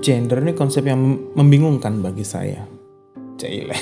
gender 0.00 0.40
ini 0.40 0.56
konsep 0.56 0.86
yang 0.86 1.00
membingungkan 1.36 2.00
bagi 2.00 2.24
saya. 2.24 2.64
Cile. 3.36 3.76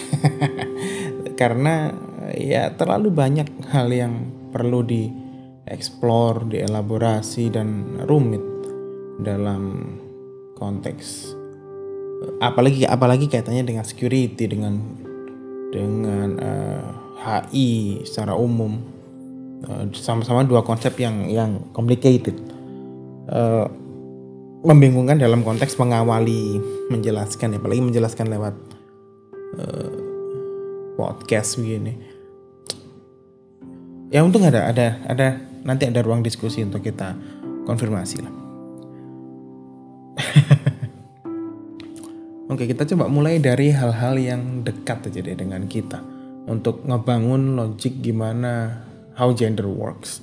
Karena 1.41 1.93
ya 2.35 2.73
terlalu 2.75 3.13
banyak 3.15 3.71
hal 3.71 3.93
yang 3.93 4.15
perlu 4.51 4.83
dieksplor, 4.83 6.51
dielaborasi 6.51 7.53
dan 7.53 8.01
rumit 8.09 8.43
dalam 9.21 9.95
konteks 10.57 11.37
apalagi 12.41 12.85
apalagi 12.85 13.27
kaitannya 13.29 13.65
dengan 13.65 13.85
security 13.85 14.45
dengan 14.45 14.77
dengan 15.71 16.29
uh, 16.37 16.85
eh, 17.21 17.47
HI 17.53 17.71
secara 18.05 18.37
umum 18.37 18.81
uh, 19.65 19.85
sama-sama 19.95 20.45
dua 20.45 20.61
konsep 20.65 20.97
yang 21.01 21.29
yang 21.31 21.73
complicated 21.73 22.37
uh, 23.31 23.69
membingungkan 24.61 25.17
dalam 25.17 25.41
konteks 25.41 25.81
mengawali 25.81 26.61
menjelaskan 26.93 27.57
ya 27.57 27.59
apalagi 27.59 27.81
menjelaskan 27.81 28.29
lewat 28.29 28.55
uh, 29.57 29.93
podcast 31.01 31.57
begini. 31.57 31.97
Ya 34.11 34.27
untung 34.27 34.45
ada 34.45 34.69
ada 34.69 35.01
ada 35.07 35.41
nanti 35.65 35.89
ada 35.89 36.05
ruang 36.05 36.21
diskusi 36.21 36.61
untuk 36.61 36.85
kita 36.85 37.17
konfirmasi 37.65 38.17
lah. 38.21 38.35
Oke, 42.51 42.67
kita 42.67 42.83
coba 42.83 43.07
mulai 43.07 43.39
dari 43.39 43.71
hal-hal 43.71 44.19
yang 44.19 44.67
dekat 44.67 45.07
aja 45.07 45.23
deh 45.23 45.39
dengan 45.39 45.71
kita. 45.71 46.03
Untuk 46.51 46.83
ngebangun 46.83 47.55
logik 47.55 48.03
gimana 48.03 48.83
how 49.15 49.31
gender 49.31 49.71
works. 49.71 50.19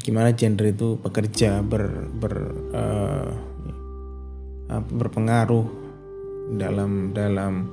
Gimana 0.00 0.32
gender 0.32 0.72
itu 0.72 0.96
bekerja 0.96 1.60
ber, 1.60 2.08
ber 2.08 2.34
uh, 2.72 3.30
berpengaruh 4.80 5.66
dalam 6.56 7.12
dalam 7.12 7.70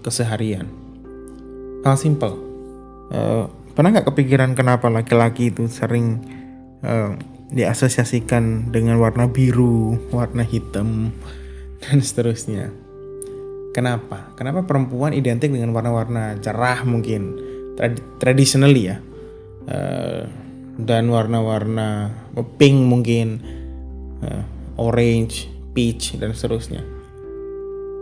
keseharian. 0.00 0.68
Hal 1.82 1.96
simple. 1.98 2.34
Uh, 3.08 3.48
pernah 3.72 3.94
nggak 3.94 4.08
kepikiran 4.12 4.52
kenapa 4.52 4.92
laki-laki 4.92 5.48
itu 5.50 5.66
sering 5.66 6.20
uh, 6.84 7.16
diasosiasikan 7.48 8.68
dengan 8.68 9.00
warna 9.00 9.26
biru, 9.26 9.96
warna 10.12 10.44
hitam, 10.44 11.10
dan 11.82 11.98
seterusnya. 12.04 12.70
Kenapa? 13.72 14.34
Kenapa 14.34 14.66
perempuan 14.66 15.14
identik 15.14 15.54
dengan 15.54 15.70
warna-warna 15.70 16.34
cerah 16.42 16.82
mungkin 16.82 17.36
Trad 17.78 17.94
traditionally 18.18 18.90
ya 18.90 18.98
uh, 19.70 20.26
dan 20.78 21.10
warna-warna 21.10 22.14
pink 22.56 22.78
mungkin 22.86 23.42
uh, 24.22 24.46
orange, 24.78 25.50
peach 25.74 26.14
dan 26.16 26.32
seterusnya. 26.32 26.86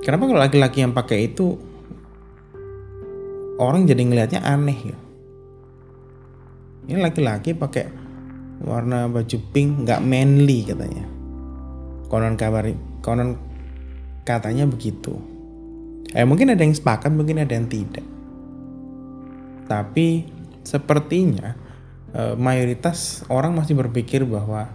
Kenapa 0.05 0.28
kalau 0.28 0.41
laki-laki 0.44 0.84
yang 0.84 0.92
pakai 0.92 1.33
itu 1.33 1.56
orang 3.56 3.88
jadi 3.88 4.05
ngelihatnya 4.05 4.44
aneh 4.44 4.78
ya? 4.92 4.98
Ini 6.86 7.00
laki-laki 7.02 7.56
pakai 7.56 7.88
warna 8.62 9.08
baju 9.08 9.38
pink 9.50 9.88
nggak 9.88 10.05
manly 10.05 10.62
katanya. 10.68 11.08
Konon 12.06 12.38
kabar 12.38 12.70
konon 13.02 13.34
Katanya 14.27 14.66
begitu. 14.66 15.14
Eh 16.11 16.27
mungkin 16.27 16.50
ada 16.50 16.58
yang 16.58 16.74
sepakat, 16.74 17.14
mungkin 17.14 17.38
ada 17.38 17.55
yang 17.55 17.70
tidak. 17.70 18.02
Tapi 19.70 20.27
sepertinya 20.66 21.55
eh, 22.17 22.34
mayoritas 22.41 23.28
orang 23.28 23.53
masih 23.53 23.77
berpikir 23.77 24.25
bahwa 24.25 24.72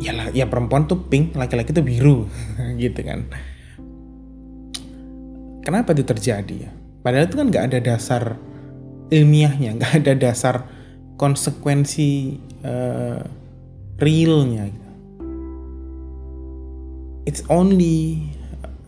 ya 0.00 0.10
ya 0.32 0.48
perempuan 0.48 0.88
tuh 0.88 1.04
pink, 1.06 1.36
laki-laki 1.36 1.76
tuh 1.76 1.84
biru, 1.84 2.24
gitu 2.82 3.04
kan. 3.04 3.28
Kenapa 5.64 5.92
itu 5.92 6.04
terjadi 6.04 6.68
ya? 6.68 6.72
Padahal 7.04 7.28
itu 7.28 7.36
kan 7.36 7.46
nggak 7.52 7.64
ada 7.68 7.78
dasar 7.84 8.40
ilmiahnya, 9.12 9.76
nggak 9.76 9.92
ada 10.00 10.12
dasar 10.16 10.64
konsekuensi 11.20 12.40
uh, 12.64 13.20
realnya. 14.00 14.72
Gitu 14.72 14.84
it's 17.24 17.42
only 17.48 18.28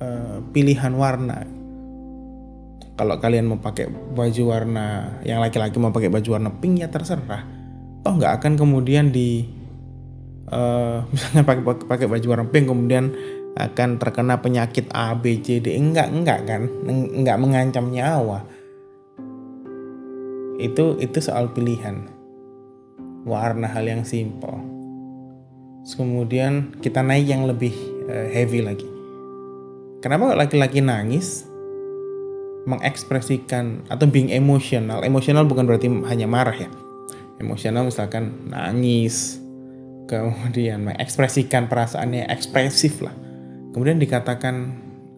uh, 0.00 0.41
pilihan 0.53 0.93
warna. 0.97 1.44
Kalau 2.97 3.21
kalian 3.21 3.45
mau 3.45 3.61
pakai 3.61 3.93
baju 3.93 4.43
warna 4.49 5.21
yang 5.21 5.45
laki-laki 5.45 5.77
mau 5.77 5.93
pakai 5.93 6.09
baju 6.09 6.29
warna 6.41 6.49
pink 6.49 6.81
ya 6.81 6.89
terserah. 6.89 7.45
Toh 8.01 8.12
nggak 8.17 8.41
akan 8.41 8.53
kemudian 8.57 9.12
di 9.12 9.45
uh, 10.49 11.05
misalnya 11.12 11.45
pakai 11.45 11.62
pakai 11.84 12.07
baju 12.09 12.27
warna 12.33 12.47
pink 12.49 12.67
kemudian 12.73 13.12
akan 13.57 13.97
terkena 13.97 14.41
penyakit 14.41 14.89
A 14.97 15.12
B 15.12 15.45
C 15.45 15.61
D. 15.61 15.77
Enggak 15.77 16.09
enggak 16.09 16.41
kan? 16.49 16.69
Enggak 16.89 17.37
mengancam 17.37 17.93
nyawa. 17.93 18.49
Itu 20.57 20.97
itu 20.97 21.19
soal 21.21 21.53
pilihan. 21.53 22.09
Warna 23.28 23.69
hal 23.69 23.84
yang 23.84 24.09
simple. 24.09 24.57
Kemudian 25.87 26.77
kita 26.83 27.05
naik 27.05 27.28
yang 27.28 27.45
lebih 27.45 27.73
uh, 28.09 28.28
heavy 28.33 28.65
lagi. 28.65 28.89
Kenapa 30.05 30.37
laki-laki 30.37 30.84
nangis 30.84 31.46
mengekspresikan 32.66 33.87
atau 33.87 34.04
being 34.10 34.34
emosional? 34.34 35.06
Emosional 35.06 35.47
bukan 35.47 35.65
berarti 35.65 35.87
hanya 36.10 36.27
marah 36.27 36.54
ya. 36.54 36.71
Emosional 37.38 37.87
misalkan 37.87 38.50
nangis, 38.50 39.38
kemudian 40.10 40.84
mengekspresikan 40.91 41.71
perasaannya 41.71 42.27
ekspresif 42.28 43.00
lah. 43.00 43.15
Kemudian 43.72 44.03
dikatakan 44.03 44.54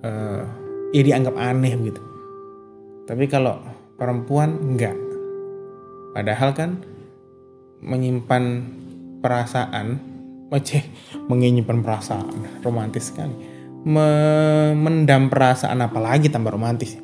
uh, 0.04 0.42
ya 0.92 1.02
dianggap 1.02 1.34
aneh 1.34 1.72
gitu. 1.80 2.02
Tapi 3.08 3.24
kalau 3.26 3.58
perempuan 3.96 4.60
enggak. 4.60 4.98
Padahal 6.12 6.52
kan 6.52 6.82
menyimpan 7.80 8.44
perasaan 9.22 10.18
Wajah 10.48 10.80
menyimpan 11.28 11.84
perasaan 11.84 12.64
romantis 12.64 13.12
sekali. 13.12 13.36
Memendam 13.84 15.28
perasaan 15.28 15.76
apalagi 15.84 16.32
tambah 16.32 16.56
romantis. 16.56 16.96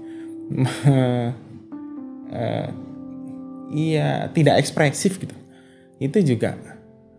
Uh, 0.53 1.31
iya 3.73 4.29
tidak 4.33 4.61
ekspresif 4.61 5.17
gitu. 5.21 5.37
Itu 6.03 6.21
juga 6.21 6.59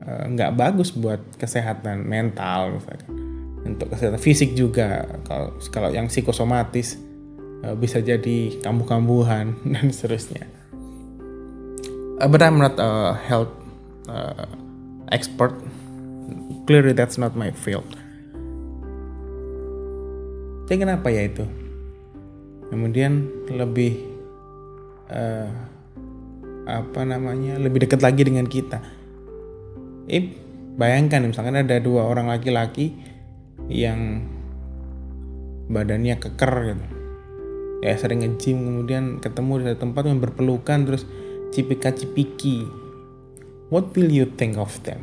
uh, 0.05 0.25
nggak 0.29 0.51
bagus 0.53 0.93
buat 0.93 1.21
kesehatan 1.39 2.05
mental 2.05 2.77
misalkan. 2.77 3.11
Untuk 3.65 3.89
kesehatan 3.89 4.21
fisik 4.21 4.53
juga 4.53 5.09
kalau 5.25 5.57
kalau 5.73 5.89
yang 5.89 6.05
psikosomatis 6.05 7.01
uh, 7.65 7.73
bisa 7.73 7.97
jadi 8.03 8.61
kambuh-kambuhan 8.61 9.57
dan 9.73 9.89
seterusnya. 9.89 10.45
Uh, 12.15 12.29
but 12.29 12.39
I'm 12.39 12.61
not 12.61 12.79
a 12.79 13.17
health 13.27 13.51
uh, 14.07 14.47
expert 15.11 15.53
clearly 16.65 16.93
that's 16.93 17.17
not 17.17 17.37
my 17.37 17.53
field 17.53 17.85
jadi 20.65 20.81
kenapa 20.81 21.13
ya 21.13 21.29
itu 21.29 21.45
kemudian 22.75 23.31
lebih 23.47 24.03
uh, 25.07 25.47
apa 26.67 27.01
namanya 27.07 27.55
lebih 27.55 27.87
dekat 27.87 28.03
lagi 28.03 28.27
dengan 28.27 28.43
kita. 28.43 28.83
Eh 30.11 30.35
bayangkan 30.75 31.23
misalkan 31.23 31.55
ada 31.55 31.79
dua 31.79 32.03
orang 32.03 32.27
laki-laki 32.27 32.91
yang 33.71 34.27
badannya 35.71 36.19
keker 36.19 36.75
gitu. 36.75 36.85
Ya 37.79 37.95
sering 37.95 38.27
nge-gym 38.27 38.59
kemudian 38.59 39.23
ketemu 39.23 39.71
di 39.71 39.75
tempat 39.79 40.03
yang 40.03 40.19
berpelukan 40.19 40.83
terus 40.83 41.07
cipika 41.55 41.95
cipiki 41.95 42.67
what 43.71 43.95
will 43.95 44.11
you 44.11 44.27
think 44.35 44.59
of 44.59 44.73
them? 44.83 44.99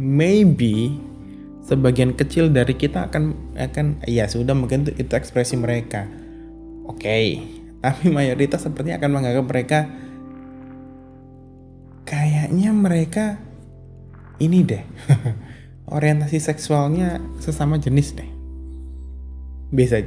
Maybe 0.00 0.98
sebagian 1.62 2.12
kecil 2.18 2.50
dari 2.50 2.74
kita 2.74 3.08
akan 3.10 3.54
akan 3.54 4.02
ya 4.06 4.26
sudah 4.26 4.52
mungkin 4.54 4.86
itu, 4.86 5.06
itu 5.06 5.12
ekspresi 5.14 5.58
mereka. 5.58 6.06
Oke 6.86 7.06
okay. 7.06 7.26
tapi 7.82 8.10
mayoritas 8.10 8.62
sepertinya 8.62 8.98
akan 8.98 9.10
menganggap 9.10 9.44
mereka 9.46 9.78
kayaknya 12.02 12.70
mereka 12.74 13.40
ini 14.42 14.66
deh 14.66 14.82
orientasi 15.96 16.38
seksualnya 16.42 17.22
sesama 17.38 17.78
jenis 17.78 18.18
deh. 18.18 18.30
Bisa 19.72 20.02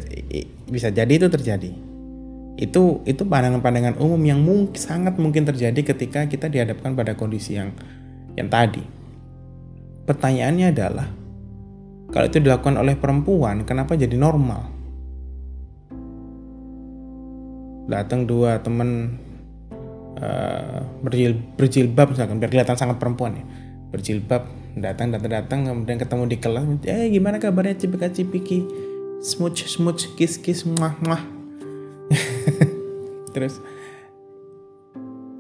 bisa 0.70 0.92
jadi 0.92 1.10
itu 1.10 1.28
terjadi. 1.32 1.72
Itu 2.56 3.04
itu 3.04 3.24
pandangan-pandangan 3.28 4.00
umum 4.00 4.22
yang 4.24 4.40
mungkin 4.40 4.80
sangat 4.80 5.20
mungkin 5.20 5.44
terjadi 5.44 5.96
ketika 5.96 6.28
kita 6.28 6.48
dihadapkan 6.48 6.96
pada 6.96 7.16
kondisi 7.16 7.58
yang 7.58 7.76
yang 8.36 8.48
tadi. 8.52 8.84
Pertanyaannya 10.06 10.70
adalah, 10.70 11.10
kalau 12.16 12.32
itu 12.32 12.40
dilakukan 12.40 12.80
oleh 12.80 12.96
perempuan, 12.96 13.68
kenapa 13.68 14.00
jadi 14.00 14.16
normal? 14.16 14.72
Datang 17.92 18.24
dua 18.24 18.64
teman 18.64 19.20
uh, 20.24 20.80
berjil, 21.04 21.36
berjilbab 21.60 22.16
misalkan, 22.16 22.40
biar 22.40 22.56
kelihatan 22.56 22.80
sangat 22.80 23.04
perempuan 23.04 23.36
ya, 23.36 23.44
berjilbab 23.92 24.48
datang 24.80 25.12
datang 25.12 25.32
datang 25.44 25.60
kemudian 25.68 26.00
ketemu 26.00 26.24
di 26.32 26.38
kelas 26.40 26.64
eh 26.88 27.12
gimana 27.12 27.36
kabarnya 27.36 27.76
cipika 27.84 28.08
cipiki? 28.08 28.64
Smooch 29.20 29.68
smooch 29.68 30.16
kiss 30.16 30.40
kiss 30.40 30.64
muah 30.64 30.96
muah 31.04 31.24
terus 33.36 33.60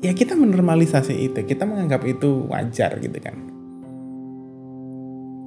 ya 0.03 0.11
kita 0.15 0.35
menormalisasi 0.35 1.31
itu 1.31 1.39
kita 1.47 1.67
menganggap 1.67 2.03
itu 2.07 2.47
wajar 2.51 2.99
gitu 2.99 3.19
kan 3.19 3.54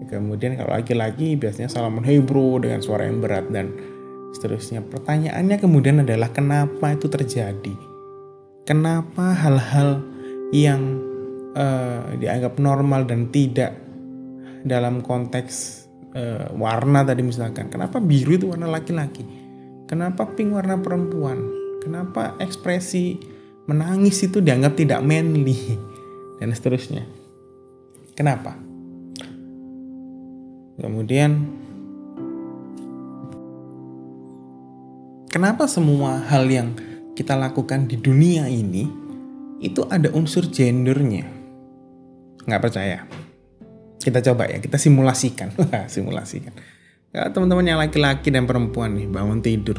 kemudian 0.09 0.57
kalau 0.57 0.75
laki-laki 0.75 1.37
biasanya 1.37 1.69
salaman 1.69 2.03
hey 2.03 2.19
dengan 2.25 2.81
suara 2.81 3.05
yang 3.05 3.21
berat 3.21 3.47
dan 3.53 3.71
seterusnya. 4.33 4.85
Pertanyaannya 4.85 5.57
kemudian 5.61 6.05
adalah 6.05 6.33
kenapa 6.33 6.93
itu 6.93 7.09
terjadi? 7.09 7.75
Kenapa 8.69 9.33
hal-hal 9.33 10.05
yang 10.53 11.01
uh, 11.57 12.13
dianggap 12.17 12.61
normal 12.61 13.09
dan 13.09 13.33
tidak 13.33 13.73
dalam 14.65 15.01
konteks 15.01 15.87
uh, 16.13 16.53
warna 16.53 17.05
tadi 17.05 17.25
misalkan? 17.25 17.73
Kenapa 17.73 17.97
biru 18.01 18.37
itu 18.37 18.53
warna 18.53 18.69
laki-laki? 18.69 19.25
Kenapa 19.89 20.29
pink 20.37 20.53
warna 20.53 20.77
perempuan? 20.77 21.41
Kenapa 21.81 22.37
ekspresi 22.37 23.17
menangis 23.65 24.21
itu 24.21 24.45
dianggap 24.45 24.77
tidak 24.77 25.01
manly? 25.01 25.57
Dan 26.39 26.53
seterusnya. 26.53 27.09
Kenapa 28.13 28.68
kemudian 30.79 31.45
kenapa 35.29 35.67
semua 35.67 36.23
hal 36.25 36.49
yang 36.49 36.73
kita 37.19 37.35
lakukan 37.35 37.91
di 37.91 37.99
dunia 37.99 38.47
ini 38.47 39.09
itu 39.59 39.83
ada 39.91 40.11
unsur 40.15 40.47
gendernya. 40.47 41.27
Nggak 42.47 42.63
percaya? 42.63 43.05
Kita 43.99 44.23
coba 44.23 44.47
ya, 44.47 44.63
kita 44.63 44.79
simulasikan. 44.79 45.51
simulasikan. 45.95 46.55
Kalau 47.11 47.31
teman-teman 47.35 47.67
yang 47.67 47.81
laki-laki 47.83 48.31
dan 48.31 48.47
perempuan 48.47 48.95
nih 48.95 49.11
bangun 49.11 49.43
tidur. 49.43 49.79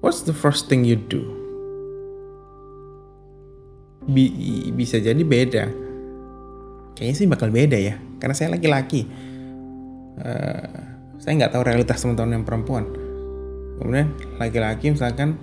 What's 0.00 0.24
the 0.24 0.32
first 0.32 0.72
thing 0.72 0.88
you 0.88 0.96
do? 0.96 1.20
Bi 4.08 4.30
bisa 4.72 5.02
jadi 5.02 5.20
beda. 5.20 5.68
Kayaknya 6.96 7.14
sih 7.18 7.28
bakal 7.28 7.52
beda 7.52 7.76
ya, 7.76 8.00
karena 8.16 8.32
saya 8.32 8.56
laki-laki. 8.56 9.04
Uh, 10.16 10.96
saya 11.20 11.32
nggak 11.42 11.52
tahu 11.52 11.62
realitas 11.64 12.00
teman-teman 12.00 12.40
yang 12.40 12.46
perempuan. 12.46 12.84
Kemudian 13.76 14.12
laki-laki 14.40 14.92
misalkan 14.92 15.36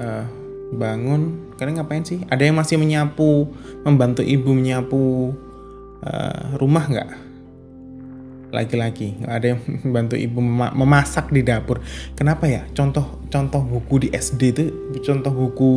uh, 0.00 0.24
bangun 0.72 1.52
kalian 1.56 1.80
ngapain 1.80 2.04
sih? 2.04 2.24
Ada 2.28 2.48
yang 2.48 2.56
masih 2.56 2.76
menyapu 2.76 3.52
membantu 3.84 4.24
ibu 4.24 4.50
menyapu 4.52 5.32
uh, 6.04 6.56
rumah 6.60 6.84
nggak? 6.88 7.10
Laki-laki 8.48 9.20
ada 9.28 9.56
yang 9.56 9.60
membantu 9.84 10.16
ibu 10.16 10.40
memasak 10.72 11.32
di 11.32 11.44
dapur. 11.44 11.80
Kenapa 12.16 12.48
ya? 12.48 12.64
Contoh 12.72 13.24
contoh 13.28 13.60
buku 13.64 14.08
di 14.08 14.08
SD 14.12 14.42
itu 14.52 14.64
contoh 15.04 15.32
buku 15.32 15.72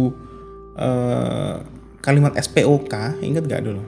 uh, 0.80 1.60
kalimat 2.02 2.36
SPOK 2.36 3.22
ingat 3.24 3.44
gak 3.48 3.64
dulu? 3.64 3.84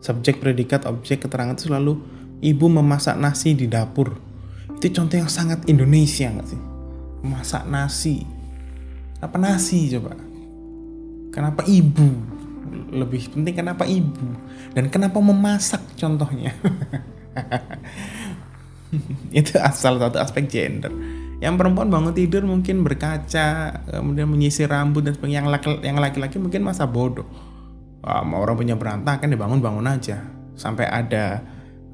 Subjek 0.00 0.40
predikat 0.40 0.88
objek 0.88 1.28
keterangan 1.28 1.52
itu 1.52 1.68
selalu 1.68 2.00
ibu 2.40 2.66
memasak 2.68 3.16
nasi 3.20 3.56
di 3.56 3.68
dapur. 3.68 4.16
Itu 4.80 4.88
contoh 4.96 5.20
yang 5.20 5.28
sangat 5.28 5.68
Indonesia 5.68 6.32
nggak 6.32 6.48
sih? 6.48 6.60
Masak 7.20 7.68
nasi. 7.68 8.24
Apa 9.20 9.36
nasi 9.36 9.92
coba? 9.92 10.16
Kenapa 11.30 11.62
ibu? 11.68 12.08
Lebih 12.90 13.36
penting 13.36 13.54
kenapa 13.54 13.84
ibu? 13.84 14.34
Dan 14.72 14.88
kenapa 14.88 15.20
memasak 15.20 15.84
contohnya? 16.00 16.56
Itu 19.38 19.60
asal 19.60 20.00
satu 20.00 20.18
aspek 20.18 20.50
gender. 20.50 20.90
Yang 21.40 21.54
perempuan 21.56 21.88
bangun 21.88 22.12
tidur 22.12 22.44
mungkin 22.44 22.84
berkaca 22.84 23.80
kemudian 23.88 24.28
menyisir 24.28 24.68
rambut 24.68 25.04
dan 25.04 25.16
sebagainya. 25.16 25.44
Yang 25.44 25.48
laki 25.52 25.68
yang 25.84 25.98
laki-laki 26.00 26.36
mungkin 26.40 26.64
masa 26.64 26.88
bodoh. 26.88 27.28
Wah, 28.00 28.24
orang 28.24 28.56
punya 28.56 28.80
berantakan 28.80 29.28
dibangun 29.28 29.60
bangun 29.60 29.86
aja. 29.88 30.24
Sampai 30.56 30.88
ada 30.88 31.44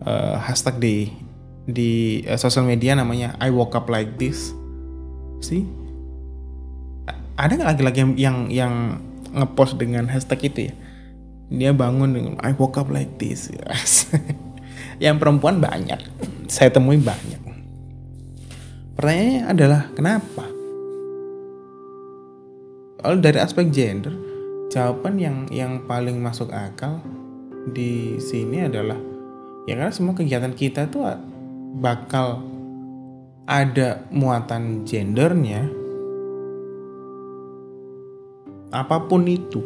uh, 0.04 0.37
hashtag 0.40 0.76
di 0.82 0.96
di 1.66 1.90
uh, 2.26 2.37
sosial 2.37 2.66
media 2.69 2.93
namanya 2.98 3.38
I 3.40 3.48
woke 3.48 3.78
up 3.78 3.88
like 3.88 4.19
this. 4.20 4.52
Sih 5.40 5.87
ada 7.37 7.52
nggak 7.52 7.69
laki-laki 7.76 7.98
yang 8.00 8.12
yang, 8.16 8.37
yang 8.48 8.75
ngepost 9.37 9.76
dengan 9.76 10.08
hashtag 10.08 10.48
itu 10.48 10.60
ya? 10.72 10.75
Dia 11.52 11.70
bangun 11.76 12.10
dengan 12.10 12.34
I 12.40 12.56
woke 12.56 12.81
up 12.81 12.90
like 12.90 13.20
this. 13.22 13.52
Yang 15.04 15.16
perempuan 15.22 15.60
banyak. 15.60 16.00
Saya 16.49 16.72
temui 16.72 16.99
banyak. 16.99 17.38
Pertanyaannya 18.96 19.42
adalah 19.44 19.82
kenapa? 19.92 20.49
Kalau 22.99 23.20
dari 23.20 23.38
aspek 23.38 23.69
gender 23.70 24.16
jawaban 24.72 25.20
yang 25.20 25.37
yang 25.52 25.84
paling 25.87 26.19
masuk 26.19 26.50
akal 26.50 26.99
di 27.70 28.19
sini 28.19 28.66
adalah 28.66 28.99
ya 29.66 29.74
karena 29.76 29.92
semua 29.92 30.14
kegiatan 30.14 30.54
kita 30.54 30.88
tuh 30.88 31.04
bakal 31.82 32.42
ada 33.46 34.06
muatan 34.10 34.82
gendernya 34.82 35.70
apa 38.74 38.96
pun 39.06 39.22
itu. 39.26 39.62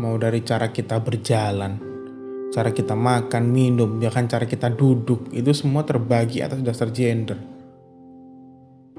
Mau 0.00 0.16
dari 0.18 0.40
cara 0.42 0.72
kita 0.72 0.98
berjalan 0.98 1.92
cara 2.52 2.68
kita 2.68 2.92
makan 2.92 3.48
minum 3.48 3.96
bahkan 3.96 4.28
cara 4.28 4.44
kita 4.44 4.68
duduk 4.68 5.32
itu 5.32 5.56
semua 5.56 5.88
terbagi 5.88 6.44
atas 6.44 6.60
dasar 6.60 6.92
gender. 6.92 7.40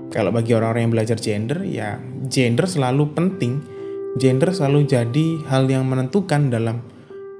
Kalau 0.10 0.34
bagi 0.34 0.58
orang-orang 0.58 0.90
yang 0.90 0.94
belajar 0.94 1.18
gender 1.22 1.62
ya 1.62 2.02
gender 2.26 2.66
selalu 2.66 3.14
penting. 3.14 3.54
Gender 4.14 4.54
selalu 4.54 4.86
jadi 4.86 5.28
hal 5.50 5.66
yang 5.66 5.90
menentukan 5.90 6.54
dalam 6.54 6.86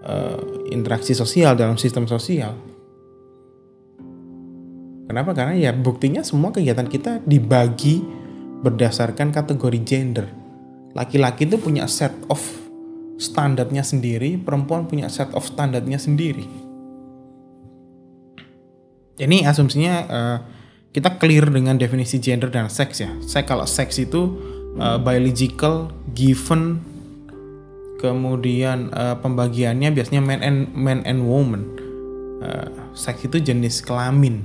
uh, 0.04 0.68
interaksi 0.70 1.16
sosial 1.16 1.56
dalam 1.56 1.76
sistem 1.80 2.06
sosial 2.06 2.74
Kenapa? 5.14 5.38
Karena 5.38 5.54
ya 5.54 5.72
buktinya 5.76 6.26
semua 6.26 6.50
kegiatan 6.50 6.90
kita 6.90 7.22
dibagi 7.22 8.02
berdasarkan 8.66 9.30
kategori 9.30 9.80
gender. 9.86 10.26
Laki-laki 10.98 11.46
itu 11.46 11.62
punya 11.62 11.86
set 11.86 12.18
of 12.34 12.40
standarnya 13.22 13.86
sendiri, 13.86 14.42
perempuan 14.42 14.90
punya 14.90 15.12
set 15.14 15.30
of 15.38 15.46
standarnya 15.46 16.02
sendiri. 16.02 16.50
Ini 19.22 19.46
asumsinya 19.46 19.96
uh, 20.10 20.38
kita 20.90 21.22
clear 21.22 21.46
dengan 21.46 21.78
definisi 21.78 22.18
gender 22.18 22.50
dan 22.50 22.72
seks 22.74 23.04
ya. 23.04 23.14
Saya 23.22 23.46
kalau 23.46 23.70
seks 23.70 24.02
itu 24.02 24.34
uh, 24.82 24.98
biological 24.98 25.94
given 26.18 26.82
kemudian 28.04 28.92
uh, 28.92 29.16
pembagiannya 29.24 29.96
biasanya 29.96 30.20
man 30.20 30.44
and 30.44 30.60
man 30.76 31.00
and 31.08 31.24
woman. 31.24 31.72
Uh, 32.44 32.68
seks 32.92 33.24
itu 33.24 33.40
jenis 33.40 33.80
kelamin. 33.80 34.44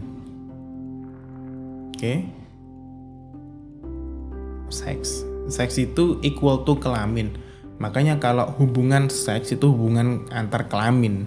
Okay? 1.98 2.38
seks. 4.70 5.24
Seks 5.48 5.80
itu 5.80 6.20
equal 6.20 6.62
to 6.62 6.76
kelamin. 6.78 7.34
Makanya 7.80 8.20
kalau 8.20 8.52
hubungan 8.60 9.08
seks 9.08 9.56
itu 9.56 9.72
hubungan 9.72 10.28
antar 10.30 10.68
kelamin. 10.68 11.24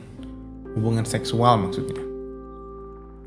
Hubungan 0.78 1.04
seksual 1.04 1.60
maksudnya. 1.60 2.00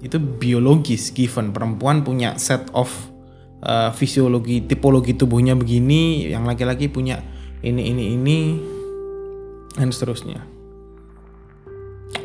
Itu 0.00 0.16
biologis 0.20 1.10
given. 1.12 1.50
Perempuan 1.50 2.06
punya 2.06 2.38
set 2.38 2.70
of 2.72 2.88
uh, 3.64 3.90
fisiologi 3.92 4.64
tipologi 4.64 5.16
tubuhnya 5.16 5.58
begini 5.58 6.30
yang 6.30 6.46
laki-laki 6.48 6.88
punya 6.88 7.20
ini 7.64 7.90
ini 7.90 8.04
ini 8.14 8.38
dan 9.74 9.90
seterusnya. 9.90 10.42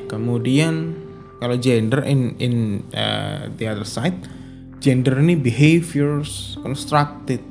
Kemudian 0.09 0.97
kalau 1.37 1.55
gender 1.57 2.01
in 2.05 2.35
in 2.41 2.85
uh, 2.93 3.49
the 3.57 3.69
other 3.69 3.85
side 3.85 4.17
gender 4.79 5.19
ini 5.19 5.35
behaviors 5.35 6.55
constructed. 6.63 7.43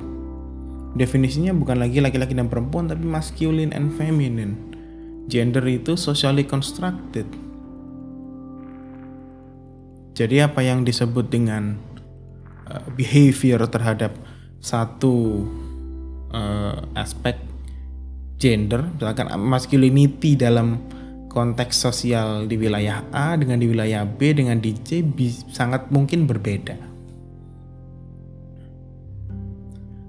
Definisinya 0.97 1.55
bukan 1.55 1.79
lagi 1.79 2.01
laki-laki 2.01 2.35
dan 2.35 2.49
perempuan 2.51 2.91
tapi 2.91 3.05
masculine 3.05 3.71
and 3.71 3.95
feminine. 3.95 4.57
Gender 5.29 5.63
itu 5.69 5.95
socially 5.95 6.49
constructed. 6.49 7.29
Jadi 10.17 10.43
apa 10.43 10.65
yang 10.65 10.83
disebut 10.83 11.31
dengan 11.31 11.79
uh, 12.67 12.89
behavior 12.97 13.63
terhadap 13.71 14.17
satu 14.59 15.47
uh, 16.35 16.83
aspek 16.99 17.39
gender 18.39 18.87
misalkan 18.95 19.29
masculinity 19.43 20.39
dalam 20.39 20.79
konteks 21.29 21.77
sosial 21.77 22.49
di 22.49 22.57
wilayah 22.57 23.05
A 23.13 23.37
dengan 23.37 23.61
di 23.61 23.69
wilayah 23.69 24.03
B 24.09 24.33
dengan 24.33 24.59
di 24.59 24.73
C 24.81 25.05
sangat 25.53 25.93
mungkin 25.93 26.25
berbeda. 26.25 26.75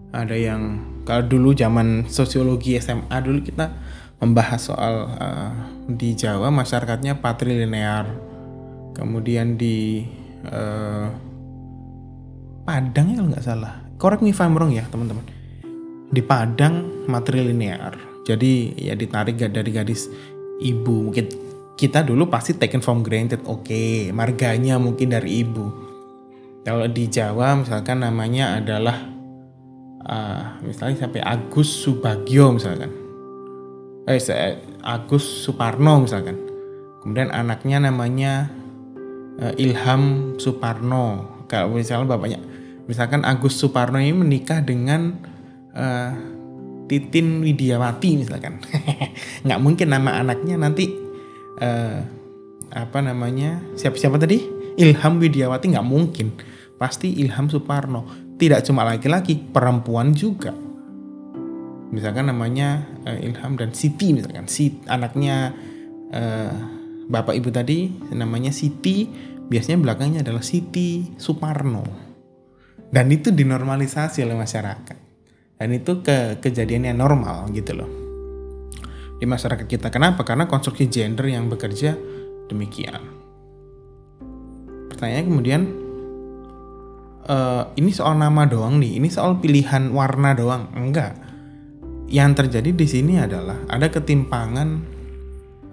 Ada 0.10 0.34
yang 0.34 0.62
kalau 1.06 1.28
dulu 1.28 1.54
zaman 1.54 2.10
sosiologi 2.10 2.80
SMA 2.82 3.14
dulu 3.22 3.46
kita 3.46 3.70
membahas 4.18 4.74
soal 4.74 4.96
uh, 5.06 5.54
di 5.86 6.18
Jawa 6.18 6.50
masyarakatnya 6.50 7.22
patrilinear. 7.22 8.10
Kemudian 8.98 9.54
di 9.54 10.04
uh, 10.50 11.08
Padang 12.66 13.10
ya 13.10 13.16
kalau 13.22 13.30
nggak 13.34 13.46
salah. 13.46 13.74
Correct 14.02 14.22
me 14.22 14.34
if 14.34 14.42
I'm 14.42 14.58
wrong 14.58 14.74
ya 14.74 14.86
teman-teman. 14.90 15.26
Di 16.10 16.22
Padang 16.26 17.06
matrilinear 17.06 18.09
jadi 18.30 18.54
ya 18.78 18.94
ditarik 18.94 19.42
dari 19.42 19.72
gadis 19.74 20.06
ibu. 20.62 21.10
Mungkin 21.10 21.26
kita 21.74 22.06
dulu 22.06 22.30
pasti 22.30 22.54
taken 22.54 22.84
from 22.86 23.02
granted. 23.02 23.42
Oke 23.50 23.74
okay, 23.74 23.92
marganya 24.14 24.78
mungkin 24.78 25.10
dari 25.10 25.42
ibu. 25.42 25.66
Kalau 26.62 26.86
di 26.86 27.10
Jawa 27.10 27.58
misalkan 27.58 28.06
namanya 28.06 28.62
adalah 28.62 29.10
uh, 30.06 30.62
misalnya 30.62 31.10
sampai 31.10 31.26
Agus 31.26 31.72
Subagio 31.72 32.54
misalkan. 32.54 32.94
Eh 34.06 34.22
Agus 34.86 35.26
Suparno 35.26 36.06
misalkan. 36.06 36.38
Kemudian 37.02 37.34
anaknya 37.34 37.90
namanya 37.90 38.52
uh, 39.42 39.56
Ilham 39.58 40.36
Suparno. 40.38 41.40
Kalau 41.50 41.74
misalnya 41.74 42.14
bapaknya 42.14 42.40
misalkan 42.86 43.26
Agus 43.26 43.58
Suparno 43.58 43.98
ini 43.98 44.14
menikah 44.14 44.62
dengan 44.62 45.18
uh, 45.74 46.29
Titin 46.90 47.46
Widiawati 47.46 48.18
misalkan. 48.18 48.58
Nggak 49.46 49.60
mungkin 49.62 49.88
nama 49.94 50.18
anaknya 50.18 50.58
nanti 50.58 50.90
uh, 51.62 52.02
apa 52.74 53.00
namanya 53.06 53.62
siapa-siapa 53.78 54.18
tadi? 54.18 54.42
Ilham 54.80 55.22
Widiawati 55.22 55.76
nggak 55.76 55.88
mungkin. 55.88 56.34
Pasti 56.80 57.22
Ilham 57.22 57.52
Suparno. 57.52 58.08
Tidak 58.40 58.64
cuma 58.64 58.88
laki-laki 58.88 59.36
perempuan 59.36 60.16
juga. 60.16 60.56
Misalkan 61.92 62.32
namanya 62.32 62.88
uh, 63.04 63.20
Ilham 63.20 63.60
dan 63.60 63.76
Siti 63.76 64.16
misalkan. 64.16 64.48
Si 64.48 64.80
anaknya 64.88 65.52
uh, 66.16 66.54
bapak 67.12 67.36
ibu 67.36 67.52
tadi 67.52 67.92
namanya 68.16 68.56
Siti 68.56 69.06
biasanya 69.52 69.84
belakangnya 69.84 70.24
adalah 70.24 70.42
Siti 70.42 71.12
Suparno. 71.20 71.84
Dan 72.90 73.12
itu 73.14 73.30
dinormalisasi 73.30 74.24
oleh 74.26 74.34
masyarakat 74.40 75.09
dan 75.60 75.76
itu 75.76 76.00
ke 76.00 76.40
kejadiannya 76.40 76.96
normal 76.96 77.52
gitu 77.52 77.76
loh 77.76 77.92
di 79.20 79.28
masyarakat 79.28 79.68
kita. 79.68 79.92
Kenapa? 79.92 80.24
Karena 80.24 80.48
konstruksi 80.48 80.88
gender 80.88 81.28
yang 81.28 81.52
bekerja 81.52 81.94
demikian. 82.48 83.04
Pertanyaannya 84.88 85.28
kemudian, 85.28 85.62
uh, 87.28 87.68
ini 87.76 87.92
soal 87.92 88.16
nama 88.16 88.48
doang 88.48 88.80
nih, 88.80 88.96
ini 88.98 89.12
soal 89.12 89.38
pilihan 89.44 89.92
warna 89.92 90.32
doang? 90.32 90.72
Enggak. 90.72 91.20
Yang 92.10 92.32
terjadi 92.42 92.72
di 92.74 92.88
sini 92.90 93.14
adalah 93.20 93.60
ada 93.70 93.92
ketimpangan 93.92 94.70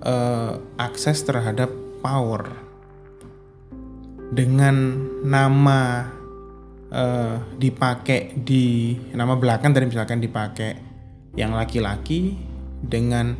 uh, 0.05 0.52
akses 0.76 1.25
terhadap 1.25 1.71
power 2.05 2.45
dengan 4.35 5.07
nama 5.23 6.11
uh, 6.93 7.40
dipakai 7.57 8.37
di 8.38 8.95
nama 9.14 9.35
belakang 9.38 9.73
dari 9.73 9.87
misalkan 9.88 10.23
dipakai 10.23 10.76
yang 11.37 11.52
laki-laki 11.52 12.37
dengan 12.81 13.37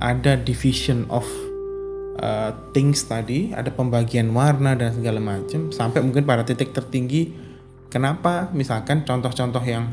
ada 0.00 0.36
division 0.40 1.04
of 1.12 1.24
uh, 2.20 2.52
things 2.72 3.04
tadi, 3.04 3.52
ada 3.52 3.68
pembagian 3.68 4.32
warna 4.32 4.72
dan 4.76 4.96
segala 4.96 5.20
macam 5.20 5.68
sampai 5.72 6.00
mungkin 6.00 6.24
pada 6.24 6.44
titik 6.44 6.72
tertinggi 6.72 7.32
kenapa 7.92 8.48
misalkan 8.54 9.02
contoh-contoh 9.04 9.64
yang 9.66 9.90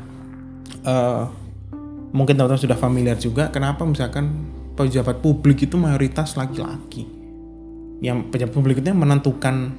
uh, 0.85 1.27
mungkin 2.15 2.39
teman-teman 2.39 2.61
sudah 2.61 2.77
familiar 2.79 3.17
juga 3.19 3.51
kenapa 3.51 3.83
misalkan 3.83 4.31
pejabat 4.77 5.19
publik 5.19 5.65
itu 5.65 5.75
mayoritas 5.75 6.37
laki-laki? 6.37 7.09
Yang 7.97 8.29
pejabat 8.29 8.53
publik 8.53 8.77
itu 8.79 8.93
menentukan 8.93 9.73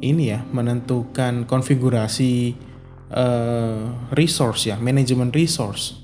ini 0.00 0.32
ya 0.32 0.44
menentukan 0.52 1.44
konfigurasi 1.44 2.56
uh, 3.12 4.10
resource 4.16 4.68
ya 4.72 4.76
manajemen 4.80 5.32
resource 5.32 6.00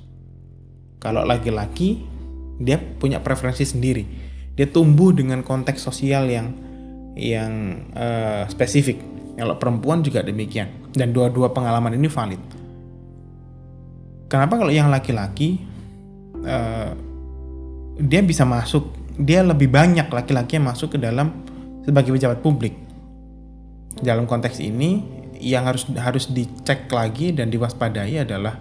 kalau 0.96 1.22
laki-laki 1.22 2.02
dia 2.56 2.80
punya 2.80 3.20
preferensi 3.20 3.62
sendiri. 3.68 4.04
Dia 4.56 4.66
tumbuh 4.66 5.12
dengan 5.12 5.44
konteks 5.44 5.84
sosial 5.84 6.26
yang 6.32 6.46
yang 7.16 7.52
uh, 7.92 8.48
spesifik. 8.48 9.00
Kalau 9.36 9.60
perempuan 9.60 10.00
juga 10.00 10.24
demikian. 10.24 10.88
Dan 10.96 11.12
dua-dua 11.12 11.52
pengalaman 11.52 11.92
ini 11.92 12.08
valid. 12.08 12.42
Kenapa 14.32 14.56
kalau 14.56 14.72
yang 14.72 14.88
laki-laki 14.88 15.60
uh, 16.40 16.96
dia 18.00 18.24
bisa 18.24 18.48
masuk, 18.48 18.96
dia 19.20 19.44
lebih 19.44 19.68
banyak 19.68 20.08
laki-laki 20.08 20.56
yang 20.56 20.66
masuk 20.66 20.96
ke 20.96 20.98
dalam 20.98 21.44
sebagai 21.84 22.16
pejabat 22.16 22.40
publik. 22.40 22.74
Dalam 23.96 24.28
konteks 24.28 24.60
ini 24.60 25.00
yang 25.40 25.68
harus 25.68 25.88
harus 25.96 26.28
dicek 26.32 26.88
lagi 26.92 27.32
dan 27.32 27.48
diwaspadai 27.52 28.24
adalah 28.24 28.56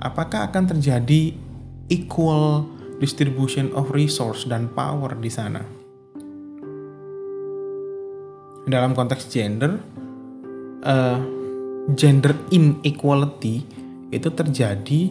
apakah 0.00 0.48
akan 0.48 0.76
terjadi 0.76 1.32
equal 1.88 2.64
distribution 3.02 3.68
of 3.76 3.90
resource 3.92 4.46
dan 4.48 4.70
power 4.72 5.12
di 5.18 5.30
sana. 5.32 5.62
Dalam 8.62 8.94
konteks 8.94 9.26
gender, 9.26 9.74
uh, 10.86 11.18
gender 11.98 12.32
inequality 12.54 13.66
itu 14.14 14.28
terjadi, 14.30 15.10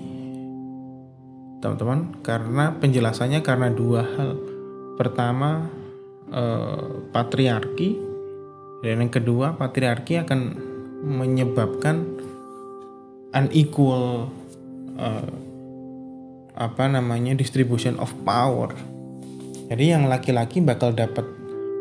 teman-teman, 1.59 2.15
karena 2.23 2.71
penjelasannya 2.79 3.43
karena 3.43 3.67
dua 3.67 4.07
hal. 4.07 4.39
Pertama, 4.95 5.67
uh, 6.31 7.11
patriarki, 7.11 8.10
dan 8.81 8.97
yang 9.05 9.13
kedua, 9.13 9.53
patriarki 9.53 10.17
akan 10.17 10.57
menyebabkan 11.05 12.01
unequal 13.33 14.29
uh, 14.97 15.33
apa 16.57 16.83
namanya 16.89 17.37
distribution 17.37 17.97
of 18.01 18.09
power. 18.25 18.73
Jadi 19.71 19.85
yang 19.95 20.09
laki-laki 20.11 20.59
bakal 20.59 20.91
dapat 20.91 21.23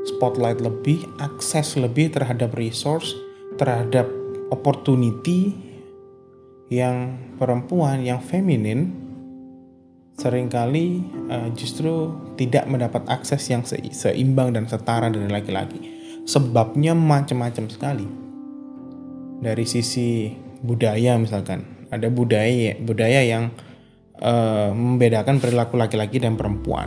spotlight 0.06 0.62
lebih, 0.62 1.02
akses 1.18 1.74
lebih 1.74 2.14
terhadap 2.14 2.54
resource, 2.54 3.16
terhadap 3.58 4.06
opportunity 4.54 5.56
yang 6.70 7.18
perempuan, 7.40 8.04
yang 8.06 8.22
feminin 8.22 8.94
sering 10.20 10.52
kali 10.52 11.00
uh, 11.32 11.48
justru 11.56 12.12
tidak 12.36 12.68
mendapat 12.68 13.08
akses 13.08 13.40
yang 13.48 13.64
se 13.64 13.80
seimbang 13.90 14.52
dan 14.52 14.68
setara 14.68 15.08
dari 15.08 15.32
laki-laki. 15.32 15.99
Sebabnya 16.30 16.94
macam-macam 16.94 17.66
sekali. 17.66 18.06
Dari 19.42 19.66
sisi 19.66 20.30
budaya 20.62 21.18
misalkan, 21.18 21.90
ada 21.90 22.06
budaya 22.06 22.78
budaya 22.78 23.26
yang 23.26 23.50
uh, 24.22 24.70
membedakan 24.70 25.42
perilaku 25.42 25.74
laki-laki 25.74 26.22
dan 26.22 26.38
perempuan. 26.38 26.86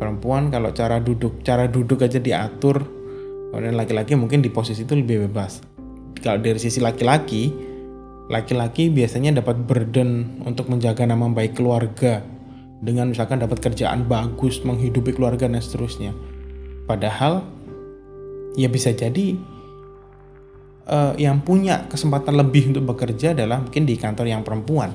Perempuan 0.00 0.48
kalau 0.48 0.72
cara 0.72 1.04
duduk, 1.04 1.44
cara 1.44 1.68
duduk 1.68 2.00
aja 2.00 2.16
diatur, 2.16 2.80
kemudian 3.52 3.76
laki-laki 3.76 4.16
mungkin 4.16 4.40
di 4.40 4.48
posisi 4.48 4.88
itu 4.88 4.96
lebih 4.96 5.28
bebas. 5.28 5.60
Kalau 6.24 6.40
dari 6.40 6.56
sisi 6.56 6.80
laki-laki, 6.80 7.52
laki-laki 8.32 8.88
biasanya 8.88 9.44
dapat 9.44 9.68
burden 9.68 10.40
untuk 10.48 10.72
menjaga 10.72 11.04
nama 11.04 11.28
baik 11.28 11.60
keluarga 11.60 12.24
dengan 12.80 13.12
misalkan 13.12 13.44
dapat 13.44 13.60
kerjaan 13.60 14.08
bagus, 14.08 14.64
menghidupi 14.64 15.12
keluarga 15.12 15.44
dan 15.44 15.60
seterusnya. 15.60 16.16
Padahal 16.88 17.57
ya 18.54 18.70
bisa 18.70 18.94
jadi 18.94 19.34
uh, 20.88 21.12
yang 21.18 21.42
punya 21.42 21.90
kesempatan 21.90 22.38
lebih 22.38 22.72
untuk 22.72 22.94
bekerja 22.94 23.36
adalah 23.36 23.60
mungkin 23.60 23.84
di 23.84 23.98
kantor 23.98 24.26
yang 24.30 24.46
perempuan 24.46 24.94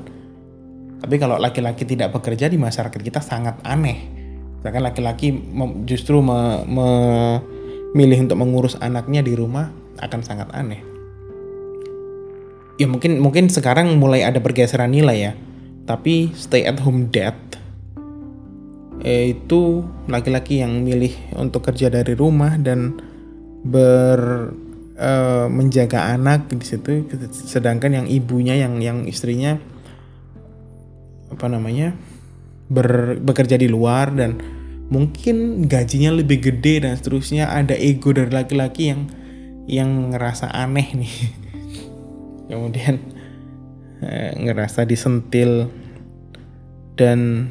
tapi 1.04 1.20
kalau 1.20 1.36
laki-laki 1.36 1.84
tidak 1.84 2.16
bekerja 2.16 2.48
di 2.48 2.56
masyarakat 2.56 2.96
kita 2.96 3.20
sangat 3.20 3.60
aneh. 3.68 4.08
Misalkan 4.64 4.88
laki-laki 4.88 5.36
justru 5.84 6.24
memilih 6.24 8.24
untuk 8.24 8.40
mengurus 8.40 8.80
anaknya 8.80 9.20
di 9.20 9.36
rumah 9.36 9.68
akan 10.00 10.24
sangat 10.24 10.48
aneh. 10.56 10.80
Ya 12.80 12.88
mungkin 12.88 13.20
mungkin 13.20 13.52
sekarang 13.52 14.00
mulai 14.00 14.24
ada 14.24 14.40
pergeseran 14.40 14.96
nilai 14.96 15.18
ya. 15.20 15.34
Tapi 15.84 16.32
stay 16.40 16.64
at 16.64 16.80
home 16.80 17.12
dad 17.12 17.36
itu 19.04 19.84
laki-laki 20.08 20.64
yang 20.64 20.88
milih 20.88 21.12
untuk 21.36 21.68
kerja 21.68 21.92
dari 21.92 22.16
rumah 22.16 22.56
dan 22.56 22.96
ber 23.64 24.52
uh, 25.00 25.48
menjaga 25.48 26.12
anak 26.12 26.52
di 26.52 26.64
situ 26.68 27.08
sedangkan 27.32 28.04
yang 28.04 28.08
ibunya 28.12 28.60
yang 28.60 28.84
yang 28.84 29.08
istrinya 29.08 29.56
apa 31.32 31.48
namanya 31.50 31.96
ber, 32.70 33.18
bekerja 33.20 33.58
di 33.58 33.68
luar 33.72 34.14
dan 34.14 34.38
mungkin 34.94 35.66
gajinya 35.66 36.14
lebih 36.14 36.54
gede 36.54 36.86
dan 36.86 36.94
seterusnya. 36.94 37.50
Ada 37.50 37.74
ego 37.74 38.14
dari 38.14 38.30
laki-laki 38.30 38.94
yang 38.94 39.02
yang 39.66 39.90
ngerasa 40.14 40.54
aneh 40.54 40.88
nih. 40.94 41.16
Kemudian 42.50 43.02
eh, 44.06 44.32
ngerasa 44.38 44.86
disentil. 44.86 45.74
Dan 46.94 47.50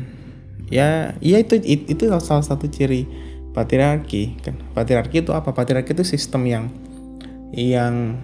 ya 0.71 1.19
ya 1.19 1.37
itu 1.43 1.59
itu 1.67 2.07
salah 2.23 2.47
satu 2.47 2.71
ciri 2.71 3.11
patriarki 3.53 4.41
kan? 4.41 4.57
Patriarki 4.73 5.25
itu 5.25 5.33
apa? 5.37 5.53
Patriarki 5.53 5.93
itu 5.93 6.05
sistem 6.05 6.43
yang 6.49 6.65
yang 7.53 8.17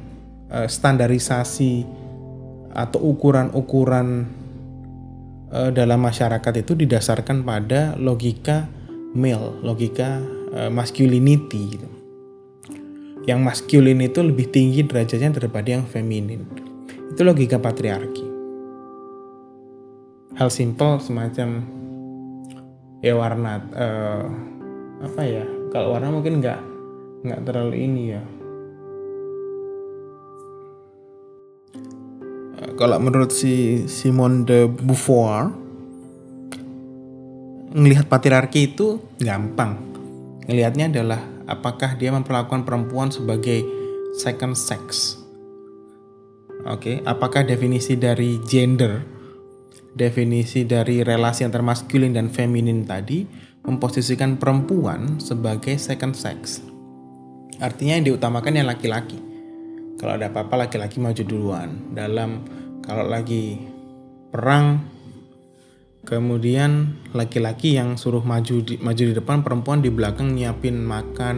uh, 0.49 0.65
standarisasi 0.65 1.85
atau 2.73 3.01
ukuran-ukuran 3.01 4.29
uh, 5.53 5.71
dalam 5.73 6.01
masyarakat 6.01 6.65
itu 6.65 6.73
didasarkan 6.77 7.45
pada 7.45 7.97
logika 8.01 8.69
male 9.13 9.61
logika 9.65 10.21
uh, 10.53 10.71
masculinity 10.73 11.63
gitu. 11.77 11.89
yang 13.29 13.45
maskulin 13.45 14.01
itu 14.01 14.25
lebih 14.25 14.49
tinggi 14.49 14.89
derajatnya 14.89 15.37
daripada 15.37 15.69
yang 15.69 15.85
feminin. 15.85 16.49
Itu 17.13 17.29
logika 17.29 17.61
patriarki. 17.61 18.25
Hal 20.33 20.49
simple 20.49 20.97
semacam 21.05 21.61
ya 23.05 23.13
warna 23.21 23.61
uh, 23.77 24.48
apa 24.99 25.23
ya? 25.23 25.45
Kalau 25.71 25.95
warna 25.95 26.11
mungkin 26.11 26.43
nggak 26.43 26.61
nggak 27.23 27.40
terlalu 27.47 27.75
ini 27.87 28.02
ya. 28.14 28.23
Uh, 32.59 32.73
kalau 32.75 32.99
menurut 32.99 33.31
si 33.31 33.87
Simone 33.87 34.43
de 34.43 34.67
Beauvoir 34.67 35.55
ngelihat 37.75 38.11
patriarki 38.11 38.75
itu 38.75 38.99
gampang. 39.23 39.78
Ngelihatnya 40.49 40.88
adalah 40.88 41.21
apakah 41.45 41.95
dia 42.00 42.11
memperlakukan 42.11 42.64
perempuan 42.64 43.12
sebagai 43.12 43.62
second 44.17 44.57
sex? 44.57 45.14
Oke 46.67 46.99
okay? 46.99 47.07
apakah 47.07 47.47
definisi 47.47 47.95
dari 47.95 48.40
gender 48.43 49.19
definisi 49.99 50.62
dari 50.62 51.02
relasi 51.02 51.43
antara 51.43 51.67
maskulin 51.67 52.14
dan 52.14 52.31
feminin 52.31 52.87
tadi 52.87 53.26
memposisikan 53.69 54.41
perempuan 54.41 55.21
sebagai 55.21 55.77
second 55.77 56.17
sex. 56.17 56.65
Artinya 57.61 58.01
yang 58.01 58.09
diutamakan 58.09 58.57
yang 58.57 58.69
laki-laki. 58.73 59.21
Kalau 60.01 60.17
ada 60.17 60.33
apa-apa 60.33 60.65
laki-laki 60.65 60.97
maju 60.97 61.23
duluan. 61.27 61.93
Dalam 61.93 62.49
kalau 62.81 63.05
lagi 63.05 63.61
perang 64.33 64.81
kemudian 66.09 66.97
laki-laki 67.13 67.77
yang 67.77 68.01
suruh 68.01 68.25
maju 68.25 68.65
di, 68.65 68.81
maju 68.81 69.03
di 69.03 69.13
depan 69.13 69.45
perempuan 69.45 69.85
di 69.85 69.93
belakang 69.93 70.33
nyiapin 70.33 70.81
makan 70.81 71.37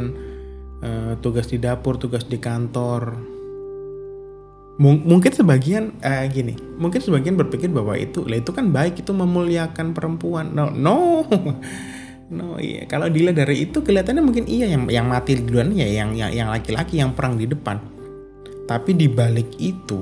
uh, 0.78 1.12
tugas 1.18 1.50
di 1.50 1.58
dapur 1.58 1.98
tugas 1.98 2.22
di 2.30 2.38
kantor 2.38 3.18
mungkin 4.80 5.28
sebagian 5.28 6.00
uh, 6.00 6.24
gini 6.30 6.56
mungkin 6.80 7.04
sebagian 7.04 7.36
berpikir 7.36 7.68
bahwa 7.68 7.98
itu 8.00 8.24
lah 8.24 8.40
itu 8.40 8.48
kan 8.54 8.72
baik 8.72 9.04
itu 9.04 9.12
memuliakan 9.12 9.92
perempuan 9.92 10.56
no 10.56 10.72
no 10.72 11.26
no 12.30 12.56
iya. 12.62 12.86
Kalau 12.86 13.10
dilihat 13.10 13.42
dari 13.42 13.66
itu 13.66 13.82
kelihatannya 13.82 14.22
mungkin 14.22 14.46
iya 14.46 14.70
yang 14.70 14.86
yang 14.86 15.06
mati 15.10 15.38
duluan 15.38 15.74
ya 15.74 15.86
yang 15.86 16.14
yang 16.14 16.30
yang 16.30 16.48
laki-laki 16.48 17.02
yang 17.02 17.12
perang 17.12 17.36
di 17.36 17.50
depan. 17.50 17.82
Tapi 18.70 18.94
di 18.94 19.10
balik 19.10 19.58
itu 19.58 20.00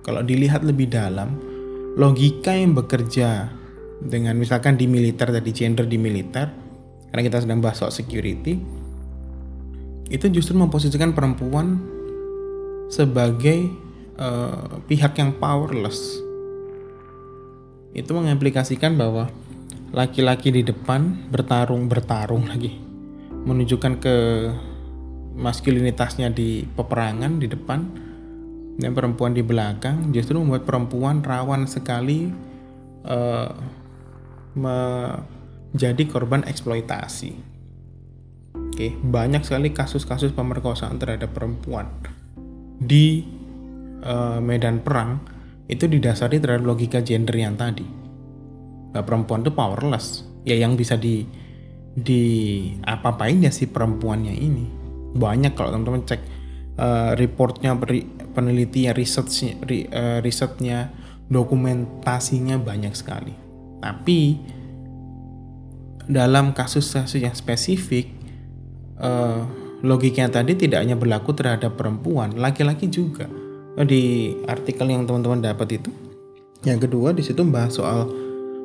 kalau 0.00 0.24
dilihat 0.24 0.64
lebih 0.64 0.88
dalam 0.88 1.36
logika 2.00 2.56
yang 2.56 2.72
bekerja 2.72 3.52
dengan 4.00 4.36
misalkan 4.36 4.76
di 4.76 4.88
militer 4.88 5.30
tadi 5.30 5.50
gender 5.52 5.84
di 5.84 5.96
militer 6.00 6.48
karena 7.12 7.22
kita 7.22 7.44
sedang 7.44 7.62
bahas 7.62 7.78
soal 7.78 7.94
security 7.94 8.58
itu 10.12 10.26
justru 10.28 10.52
memposisikan 10.58 11.16
perempuan 11.16 11.80
sebagai 12.92 13.72
uh, 14.20 14.80
pihak 14.84 15.16
yang 15.16 15.32
powerless. 15.40 16.20
Itu 17.94 18.12
mengimplikasikan 18.12 18.98
bahwa 18.98 19.30
laki-laki 19.94 20.50
di 20.50 20.66
depan 20.66 21.30
bertarung 21.30 21.86
bertarung 21.86 22.50
lagi 22.50 22.82
menunjukkan 23.46 23.94
ke 24.02 24.16
maskulinitasnya 25.38 26.34
di 26.34 26.66
peperangan 26.66 27.38
di 27.38 27.46
depan 27.46 27.80
dan 28.74 28.90
perempuan 28.90 29.38
di 29.38 29.46
belakang 29.46 30.10
justru 30.10 30.42
membuat 30.42 30.66
perempuan 30.66 31.22
rawan 31.22 31.70
sekali 31.70 32.26
uh, 33.06 33.50
menjadi 34.54 36.02
korban 36.10 36.42
eksploitasi. 36.42 37.54
Oke, 38.74 38.98
banyak 38.98 39.46
sekali 39.46 39.70
kasus-kasus 39.70 40.34
pemerkosaan 40.34 40.98
terhadap 40.98 41.30
perempuan 41.30 41.86
di 42.82 43.22
uh, 44.02 44.42
medan 44.42 44.82
perang 44.82 45.22
itu 45.70 45.86
didasari 45.86 46.42
terhadap 46.42 46.66
logika 46.66 46.98
gender 46.98 47.38
yang 47.38 47.54
tadi. 47.54 48.03
Nah, 48.94 49.02
perempuan 49.02 49.42
itu 49.42 49.50
powerless. 49.50 50.22
Ya 50.46 50.54
yang 50.54 50.78
bisa 50.78 50.94
di 50.94 51.26
di 51.94 52.22
apa-apain 52.82 53.42
ya 53.42 53.50
si 53.50 53.66
perempuannya 53.66 54.34
ini. 54.34 54.66
Banyak 55.14 55.54
kalau 55.54 55.74
teman-teman 55.74 56.06
cek 56.06 56.22
uh, 56.78 57.12
reportnya, 57.18 57.74
penelitian, 58.34 58.94
risetnya, 58.94 59.58
uh, 59.90 60.18
risetnya, 60.22 60.90
dokumentasinya 61.30 62.58
banyak 62.58 62.94
sekali. 62.94 63.34
Tapi 63.82 64.20
dalam 66.10 66.52
kasus-kasus 66.52 67.22
yang 67.22 67.34
spesifik, 67.34 68.10
uh, 68.98 69.46
logikanya 69.86 70.42
tadi 70.42 70.58
tidak 70.58 70.82
hanya 70.82 70.98
berlaku 70.98 71.32
terhadap 71.32 71.78
perempuan, 71.78 72.34
laki-laki 72.34 72.90
juga 72.90 73.30
di 73.82 74.34
artikel 74.46 74.86
yang 74.90 75.06
teman-teman 75.06 75.42
dapat 75.42 75.78
itu. 75.82 75.90
Yang 76.64 76.88
kedua 76.88 77.12
di 77.12 77.22
situ 77.22 77.38
membahas 77.44 77.76
soal 77.76 78.23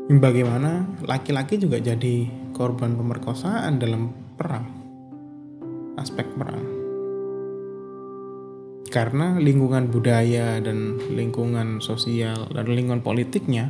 bagaimana 0.10 0.90
laki-laki 1.06 1.62
juga 1.62 1.78
jadi 1.78 2.26
korban 2.58 2.98
pemerkosaan 2.98 3.78
dalam 3.78 4.10
perang. 4.34 4.66
Aspek 6.02 6.26
perang. 6.34 6.66
Karena 8.90 9.38
lingkungan 9.38 9.94
budaya 9.94 10.58
dan 10.58 10.98
lingkungan 11.14 11.78
sosial 11.78 12.50
dan 12.50 12.66
lingkungan 12.66 13.06
politiknya 13.06 13.70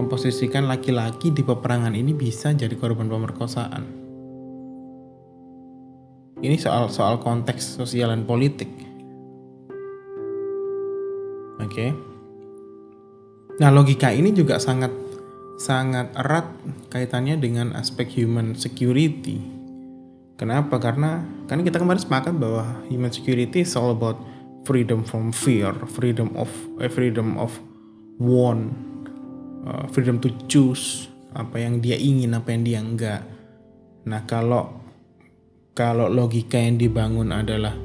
memposisikan 0.00 0.64
laki-laki 0.64 1.28
di 1.28 1.44
peperangan 1.44 1.92
ini 1.92 2.16
bisa 2.16 2.56
jadi 2.56 2.72
korban 2.80 3.12
pemerkosaan. 3.12 3.84
Ini 6.40 6.56
soal 6.56 6.88
soal 6.88 7.20
konteks 7.20 7.76
sosial 7.76 8.16
dan 8.16 8.24
politik 8.24 8.80
Oke. 11.60 11.76
Okay. 11.76 11.90
Nah, 13.60 13.68
logika 13.68 14.08
ini 14.16 14.32
juga 14.32 14.56
sangat 14.56 15.09
sangat 15.60 16.08
erat 16.16 16.48
kaitannya 16.88 17.36
dengan 17.36 17.76
aspek 17.76 18.08
human 18.16 18.56
security. 18.56 19.44
Kenapa? 20.40 20.80
Karena 20.80 21.20
kan 21.44 21.60
kita 21.60 21.76
kemarin 21.76 22.00
sepakat 22.00 22.32
bahwa 22.32 22.80
human 22.88 23.12
security 23.12 23.60
is 23.60 23.76
all 23.76 23.92
about 23.92 24.16
freedom 24.64 25.04
from 25.04 25.36
fear, 25.36 25.76
freedom 25.84 26.32
of 26.32 26.48
eh, 26.80 26.88
freedom 26.88 27.36
of 27.36 27.60
want, 28.16 28.72
uh, 29.68 29.84
freedom 29.92 30.16
to 30.16 30.32
choose 30.48 31.12
apa 31.36 31.60
yang 31.60 31.84
dia 31.84 32.00
ingin, 32.00 32.32
apa 32.32 32.56
yang 32.56 32.62
dia 32.64 32.80
enggak. 32.80 33.20
Nah, 34.08 34.24
kalau 34.24 34.80
kalau 35.76 36.08
logika 36.08 36.56
yang 36.56 36.80
dibangun 36.80 37.36
adalah 37.36 37.76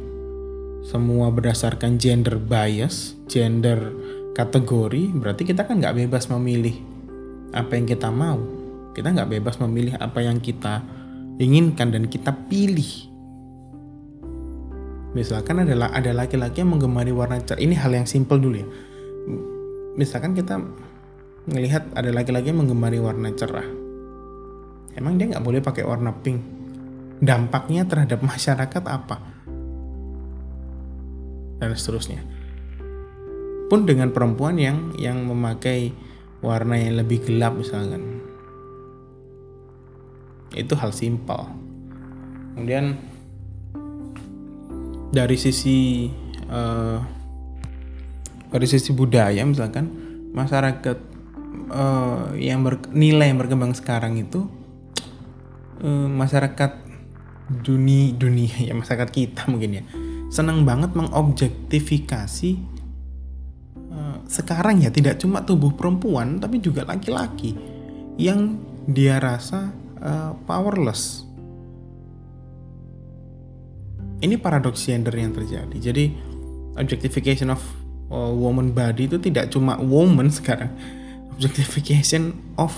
semua 0.87 1.27
berdasarkan 1.27 1.99
gender 1.99 2.39
bias, 2.39 3.19
gender 3.27 3.91
kategori, 4.31 5.11
berarti 5.11 5.43
kita 5.43 5.67
kan 5.67 5.83
nggak 5.83 6.07
bebas 6.07 6.31
memilih 6.31 6.94
apa 7.55 7.79
yang 7.79 7.87
kita 7.87 8.11
mau. 8.11 8.37
Kita 8.91 9.11
nggak 9.11 9.31
bebas 9.39 9.55
memilih 9.63 9.95
apa 9.95 10.19
yang 10.23 10.43
kita 10.43 10.83
inginkan 11.39 11.95
dan 11.95 12.11
kita 12.11 12.35
pilih. 12.51 13.11
Misalkan 15.15 15.63
adalah 15.63 15.95
ada 15.95 16.11
laki-laki 16.11 16.59
yang 16.59 16.75
menggemari 16.75 17.15
warna 17.15 17.39
cerah. 17.39 17.63
Ini 17.63 17.75
hal 17.79 17.95
yang 17.95 18.07
simple 18.07 18.35
dulu 18.35 18.55
ya. 18.59 18.67
Misalkan 19.95 20.35
kita 20.35 20.59
melihat 21.47 21.87
ada 21.95 22.11
laki-laki 22.11 22.51
yang 22.51 22.59
menggemari 22.59 22.99
warna 22.99 23.31
cerah. 23.31 23.67
Emang 24.95 25.15
dia 25.15 25.31
nggak 25.31 25.43
boleh 25.43 25.63
pakai 25.63 25.87
warna 25.87 26.11
pink. 26.11 26.43
Dampaknya 27.23 27.87
terhadap 27.87 28.19
masyarakat 28.35 28.83
apa? 28.83 29.35
dan 31.59 31.71
seterusnya. 31.75 32.21
Pun 33.65 33.87
dengan 33.89 34.13
perempuan 34.13 34.59
yang 34.61 34.93
yang 34.99 35.25
memakai 35.25 35.95
warna 36.43 36.75
yang 36.79 36.99
lebih 36.99 37.23
gelap 37.23 37.55
misalkan. 37.55 38.23
Itu 40.55 40.75
hal 40.79 40.95
simpel. 40.95 41.51
Kemudian 42.55 42.95
dari 45.11 45.35
sisi 45.39 46.07
uh, 46.51 46.99
dari 48.51 48.67
sisi 48.67 48.91
budaya 48.91 49.43
misalkan 49.43 49.91
masyarakat 50.35 50.97
uh, 51.71 52.35
yang 52.35 52.63
nilai 52.91 53.31
yang 53.31 53.39
berkembang 53.39 53.71
sekarang 53.75 54.19
itu 54.19 54.47
uh, 55.83 56.07
masyarakat 56.11 56.83
dunia 57.45 58.15
dunia 58.15 58.55
ya 58.71 58.73
masyarakat 58.73 59.09
kita 59.11 59.47
mungkin 59.51 59.79
ya 59.79 59.83
senang 60.33 60.65
banget 60.67 60.91
mengobjektifikasi 60.97 62.74
sekarang 64.25 64.81
ya 64.81 64.89
tidak 64.89 65.21
cuma 65.21 65.45
tubuh 65.45 65.73
perempuan 65.73 66.41
tapi 66.41 66.57
juga 66.57 66.85
laki-laki 66.85 67.53
yang 68.17 68.57
dia 68.85 69.17
rasa 69.17 69.73
uh, 70.01 70.31
powerless. 70.45 71.25
Ini 74.23 74.39
paradoks 74.39 74.87
gender 74.87 75.13
yang 75.13 75.35
terjadi. 75.35 75.77
Jadi 75.77 76.05
objectification 76.79 77.51
of 77.51 77.61
uh, 78.09 78.31
woman 78.31 78.71
body 78.71 79.11
itu 79.11 79.17
tidak 79.21 79.51
cuma 79.51 79.77
woman 79.77 80.31
sekarang. 80.31 80.71
Objectification 81.35 82.31
of 82.55 82.71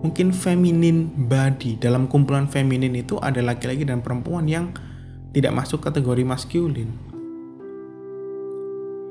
mungkin 0.00 0.30
feminine 0.30 1.10
body. 1.26 1.76
Dalam 1.76 2.06
kumpulan 2.06 2.46
feminin 2.46 2.94
itu 2.94 3.18
ada 3.18 3.42
laki-laki 3.42 3.82
dan 3.82 4.00
perempuan 4.00 4.46
yang 4.46 4.70
tidak 5.34 5.52
masuk 5.52 5.82
kategori 5.82 6.22
maskulin. 6.22 6.88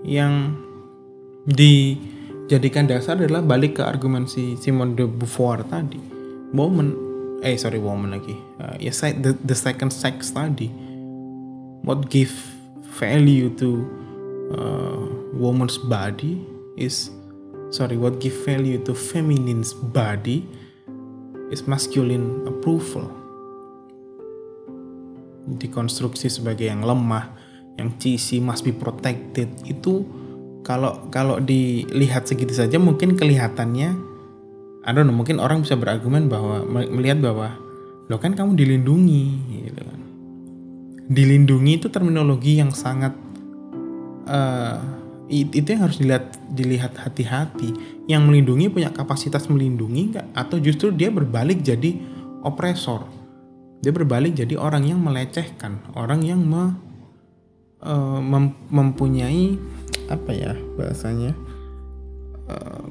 Yang 0.05 0.64
dijadikan 1.45 2.89
dasar 2.89 3.21
adalah 3.21 3.45
balik 3.45 3.77
ke 3.77 3.83
argumen 3.85 4.25
si 4.25 4.57
Simone 4.57 4.97
de 4.97 5.05
Beauvoir 5.05 5.61
tadi. 5.65 6.01
Woman, 6.53 6.93
eh 7.45 7.57
sorry 7.57 7.77
woman 7.77 8.17
lagi. 8.17 8.33
Uh, 8.57 8.75
ya 8.81 8.91
the, 9.21 9.37
the 9.45 9.57
second 9.57 9.93
sex 9.93 10.33
tadi. 10.33 10.69
What 11.85 12.09
give 12.09 12.33
value 12.97 13.53
to 13.61 13.69
uh, 14.55 15.05
woman's 15.35 15.77
body 15.77 16.41
is 16.79 17.11
sorry 17.69 17.99
what 17.99 18.23
give 18.23 18.33
value 18.47 18.79
to 18.83 18.95
feminine's 18.95 19.73
body 19.73 20.47
is 21.51 21.67
masculine 21.67 22.47
approval 22.47 23.11
dikonstruksi 25.45 26.31
sebagai 26.31 26.65
yang 26.65 26.81
lemah 26.81 27.29
yang 27.77 27.93
cheesy 28.01 28.41
must 28.41 28.65
be 28.65 28.73
protected 28.73 29.51
itu 29.67 30.01
kalau 30.65 31.07
kalau 31.13 31.37
dilihat 31.37 32.25
segitu 32.25 32.57
saja 32.57 32.81
mungkin 32.81 33.13
kelihatannya 33.13 34.17
I 34.85 34.93
don't 34.93 35.09
know, 35.09 35.17
mungkin 35.17 35.41
orang 35.41 35.65
bisa 35.65 35.77
berargumen 35.77 36.29
bahwa 36.29 36.61
melihat 36.65 37.21
bahwa 37.21 37.57
lo 38.05 38.17
kan 38.21 38.37
kamu 38.37 38.53
dilindungi 38.53 39.25
gitu 39.65 39.81
kan. 39.81 40.01
Dilindungi 41.09 41.81
itu 41.81 41.87
terminologi 41.89 42.61
yang 42.61 42.69
sangat 42.69 43.13
uh, 44.29 44.77
itu 45.25 45.65
yang 45.65 45.89
harus 45.89 45.97
dilihat 45.97 46.37
dilihat 46.53 46.93
hati-hati. 47.01 47.73
Yang 48.05 48.21
melindungi 48.29 48.69
punya 48.69 48.93
kapasitas 48.93 49.49
melindungi 49.49 50.13
nggak? 50.13 50.37
Atau 50.37 50.61
justru 50.61 50.93
dia 50.93 51.09
berbalik 51.09 51.65
jadi 51.65 51.97
opresor 52.45 53.09
dia 53.85 53.93
berbalik 53.93 54.33
jadi 54.33 54.57
orang 54.57 54.89
yang 54.89 54.97
melecehkan 54.97 55.77
orang 55.93 56.25
yang 56.25 56.41
me, 56.41 56.73
uh, 57.85 58.17
mem, 58.17 58.57
mempunyai 58.73 59.61
apa 60.11 60.31
ya 60.31 60.53
bahasanya 60.77 61.33
uh, 62.49 62.89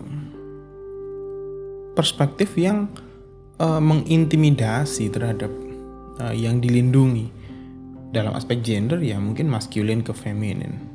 perspektif 1.95 2.59
yang 2.59 2.91
uh, 3.63 3.79
mengintimidasi 3.79 5.11
terhadap 5.11 5.51
uh, 6.19 6.35
yang 6.35 6.59
dilindungi 6.59 7.31
dalam 8.11 8.35
aspek 8.35 8.63
gender 8.63 8.99
ya 9.03 9.19
mungkin 9.19 9.51
maskulin 9.51 10.03
ke 10.03 10.15
feminin 10.15 10.95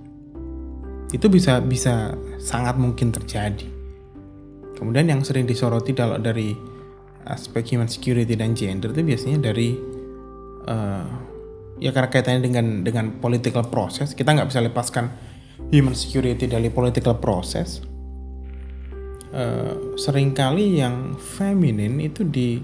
itu 1.10 1.26
bisa 1.26 1.58
bisa 1.58 2.14
sangat 2.38 2.78
mungkin 2.78 3.10
terjadi. 3.10 3.66
Kemudian 4.78 5.10
yang 5.10 5.22
sering 5.26 5.50
disoroti 5.50 5.92
kalau 5.92 6.22
dari 6.22 6.54
aspek 7.28 7.76
human 7.76 7.90
security 7.90 8.38
dan 8.38 8.56
gender 8.56 8.94
itu 8.94 9.04
biasanya 9.04 9.52
dari 9.52 9.76
uh, 10.70 11.06
ya 11.82 11.92
karena 11.92 12.10
kaitannya 12.10 12.42
dengan 12.42 12.66
dengan 12.86 13.06
political 13.20 13.68
process 13.68 14.16
kita 14.16 14.32
nggak 14.32 14.48
bisa 14.48 14.64
lepaskan 14.64 15.12
human 15.68 15.94
security 15.94 16.48
dari 16.48 16.72
political 16.72 17.20
process. 17.20 17.84
Uh, 19.30 19.94
sering 19.94 20.34
kali 20.34 20.82
yang 20.82 21.14
feminin 21.14 22.02
itu 22.02 22.26
di 22.26 22.58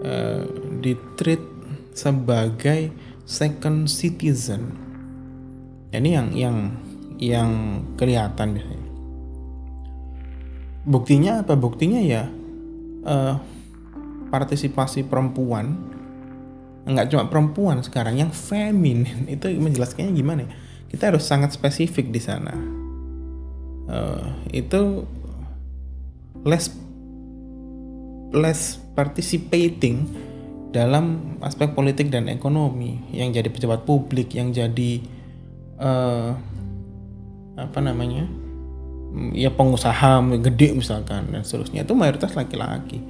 uh, 0.00 0.42
di 0.80 0.96
treat 1.20 1.42
sebagai 1.92 2.94
second 3.28 3.90
citizen. 3.90 4.72
Ini 5.92 6.08
yang 6.08 6.28
yang 6.32 6.56
yang 7.20 7.50
kelihatan 8.00 8.56
biasanya. 8.56 8.88
Buktinya 10.86 11.32
apa? 11.44 11.58
Buktinya 11.58 12.00
ya 12.00 12.30
uh, 13.04 13.34
partisipasi 14.30 15.04
perempuan 15.04 15.92
nggak 16.86 17.10
cuma 17.10 17.26
perempuan 17.26 17.82
sekarang 17.82 18.14
yang 18.22 18.30
feminin 18.30 19.26
itu 19.34 19.50
menjelaskannya 19.58 20.12
gimana 20.14 20.40
ya? 20.46 20.50
Kita 20.96 21.12
harus 21.12 21.28
sangat 21.28 21.52
spesifik 21.52 22.08
di 22.08 22.16
sana. 22.24 22.56
Uh, 23.84 24.32
itu 24.48 25.04
less 26.40 26.72
less 28.32 28.80
participating 28.96 30.08
dalam 30.72 31.36
aspek 31.44 31.76
politik 31.76 32.08
dan 32.08 32.32
ekonomi 32.32 32.96
yang 33.12 33.28
jadi 33.28 33.44
pejabat 33.44 33.84
publik 33.84 34.32
yang 34.40 34.56
jadi 34.56 35.04
uh, 35.84 36.32
apa 37.60 37.78
namanya 37.84 38.24
ya 39.36 39.52
pengusaha 39.52 40.24
gede 40.48 40.80
misalkan 40.80 41.28
dan 41.28 41.44
seterusnya. 41.44 41.84
Itu 41.84 41.92
mayoritas 41.92 42.32
laki-laki. 42.32 43.04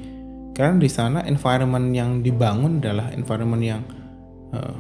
Karena 0.58 0.74
di 0.82 0.90
sana 0.90 1.22
environment 1.22 1.94
yang 1.94 2.18
dibangun 2.18 2.82
adalah 2.82 3.14
environment 3.14 3.62
yang 3.62 3.82
uh, 4.50 4.74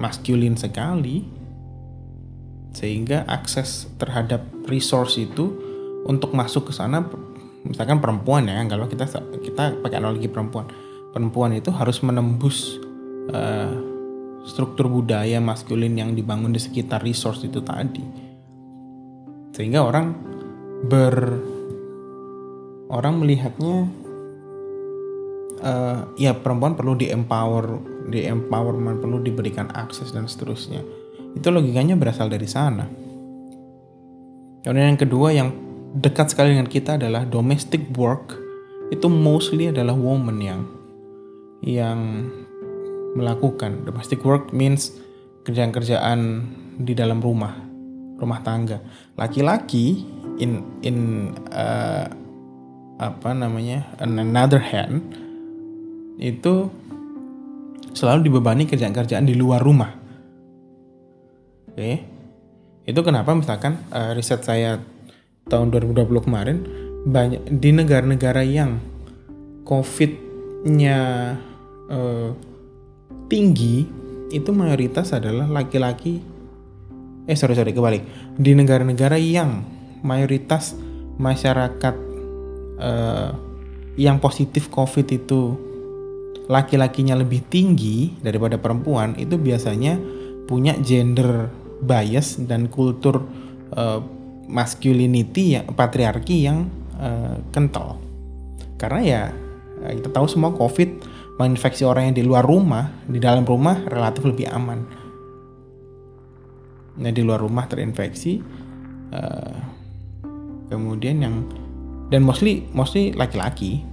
maskulin 0.00 0.56
sekali 0.56 1.37
sehingga 2.78 3.26
akses 3.26 3.90
terhadap 3.98 4.46
resource 4.70 5.18
itu 5.18 5.50
untuk 6.06 6.30
masuk 6.30 6.70
ke 6.70 6.72
sana 6.72 7.02
misalkan 7.66 7.98
perempuan 7.98 8.46
ya 8.46 8.62
kalau 8.70 8.86
kita 8.86 9.10
kita 9.42 9.82
pakai 9.82 9.98
analogi 9.98 10.30
perempuan. 10.30 10.70
Perempuan 11.10 11.58
itu 11.58 11.74
harus 11.74 11.98
menembus 12.06 12.78
uh, 13.34 13.74
struktur 14.46 14.86
budaya 14.86 15.42
maskulin 15.42 15.98
yang 15.98 16.14
dibangun 16.14 16.54
di 16.54 16.62
sekitar 16.62 17.02
resource 17.02 17.42
itu 17.42 17.58
tadi. 17.66 18.04
Sehingga 19.50 19.82
orang 19.82 20.14
ber 20.86 21.34
orang 22.94 23.18
melihatnya 23.18 23.90
uh, 25.66 26.06
ya 26.14 26.38
perempuan 26.38 26.78
perlu 26.78 26.94
di 26.94 27.10
empower 27.10 27.82
di 28.06 28.22
empowerment 28.22 29.02
perlu 29.02 29.18
diberikan 29.18 29.68
akses 29.74 30.14
dan 30.14 30.30
seterusnya 30.30 30.80
itu 31.36 31.48
logikanya 31.50 31.98
berasal 31.98 32.30
dari 32.30 32.48
sana 32.48 32.88
kemudian 34.64 34.94
yang 34.96 35.00
kedua 35.00 35.28
yang 35.34 35.48
dekat 35.98 36.32
sekali 36.32 36.54
dengan 36.56 36.68
kita 36.68 37.00
adalah 37.00 37.24
domestic 37.24 37.88
work 37.96 38.36
itu 38.88 39.08
mostly 39.08 39.68
adalah 39.68 39.92
woman 39.92 40.38
yang 40.40 40.60
yang 41.64 42.28
melakukan 43.18 43.82
domestic 43.82 44.22
work 44.22 44.52
means 44.54 44.94
kerjaan-kerjaan 45.42 46.20
di 46.78 46.92
dalam 46.94 47.18
rumah 47.18 47.68
rumah 48.18 48.42
tangga. 48.42 48.82
Laki-laki 49.14 50.02
in 50.42 50.62
in 50.82 50.98
uh, 51.54 52.06
apa 52.98 53.30
namanya 53.30 53.86
in 54.02 54.18
another 54.18 54.58
hand 54.58 55.06
itu 56.18 56.66
selalu 57.94 58.26
dibebani 58.30 58.66
kerjaan-kerjaan 58.66 59.26
di 59.26 59.38
luar 59.38 59.62
rumah. 59.62 59.94
Okay. 61.78 62.02
Itu 62.90 63.06
kenapa 63.06 63.30
misalkan 63.38 63.78
uh, 63.94 64.10
riset 64.10 64.42
saya 64.42 64.82
tahun 65.46 65.70
2020 65.70 66.26
kemarin 66.26 66.66
banyak 67.06 67.54
di 67.54 67.70
negara-negara 67.70 68.42
yang 68.42 68.82
COVID-nya 69.62 70.98
uh, 71.86 72.34
tinggi 73.30 73.86
itu 74.34 74.50
mayoritas 74.50 75.14
adalah 75.14 75.46
laki-laki 75.46 76.18
eh 77.30 77.38
sorry 77.38 77.54
sorry 77.54 77.70
kebalik 77.70 78.02
di 78.34 78.58
negara-negara 78.58 79.14
yang 79.14 79.62
mayoritas 80.02 80.74
masyarakat 81.14 81.94
uh, 82.82 83.30
yang 83.94 84.18
positif 84.18 84.66
COVID 84.66 85.06
itu 85.14 85.54
laki-lakinya 86.50 87.14
lebih 87.14 87.46
tinggi 87.46 88.18
daripada 88.18 88.58
perempuan 88.58 89.14
itu 89.14 89.38
biasanya 89.38 89.94
punya 90.48 90.74
gender 90.80 91.57
bias 91.82 92.42
dan 92.42 92.66
kultur 92.66 93.22
uh, 93.74 94.00
masculinity 94.48 95.60
yang 95.60 95.66
patriarki 95.76 96.48
yang 96.48 96.66
uh, 96.96 97.38
kental. 97.52 98.00
Karena 98.80 99.00
ya 99.02 99.22
kita 99.78 100.10
tahu 100.10 100.26
semua 100.26 100.50
COVID 100.54 100.90
menginfeksi 101.38 101.86
orang 101.86 102.10
yang 102.10 102.16
di 102.18 102.24
luar 102.26 102.42
rumah 102.42 102.90
di 103.06 103.22
dalam 103.22 103.46
rumah 103.46 103.78
relatif 103.86 104.26
lebih 104.26 104.50
aman. 104.50 104.80
Nah 106.98 107.10
di 107.14 107.22
luar 107.22 107.38
rumah 107.38 107.70
terinfeksi 107.70 108.42
uh, 109.14 109.54
kemudian 110.66 111.22
yang 111.22 111.46
dan 112.10 112.26
mostly 112.26 112.66
mostly 112.74 113.14
laki-laki. 113.14 113.86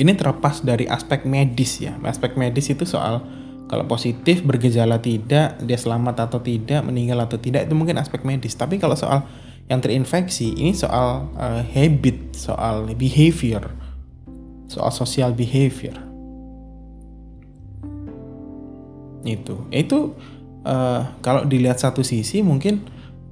Ini 0.00 0.16
terlepas 0.16 0.64
dari 0.64 0.88
aspek 0.88 1.28
medis 1.28 1.76
ya. 1.76 1.92
Aspek 2.04 2.32
medis 2.36 2.72
itu 2.72 2.88
soal 2.88 3.20
kalau 3.70 3.86
positif 3.86 4.42
bergejala 4.42 4.98
tidak 4.98 5.62
dia 5.62 5.78
selamat 5.78 6.26
atau 6.26 6.42
tidak 6.42 6.82
meninggal 6.82 7.22
atau 7.22 7.38
tidak 7.38 7.70
itu 7.70 7.74
mungkin 7.78 8.02
aspek 8.02 8.26
medis. 8.26 8.58
Tapi 8.58 8.82
kalau 8.82 8.98
soal 8.98 9.22
yang 9.70 9.78
terinfeksi 9.78 10.58
ini 10.58 10.74
soal 10.74 11.30
uh, 11.38 11.62
habit 11.62 12.34
soal 12.34 12.90
behavior 12.98 13.70
soal 14.66 14.90
social 14.90 15.30
behavior. 15.30 15.94
Itu. 19.22 19.70
Itu 19.70 20.18
uh, 20.66 21.22
kalau 21.22 21.46
dilihat 21.46 21.78
satu 21.78 22.02
sisi 22.02 22.42
mungkin 22.42 22.82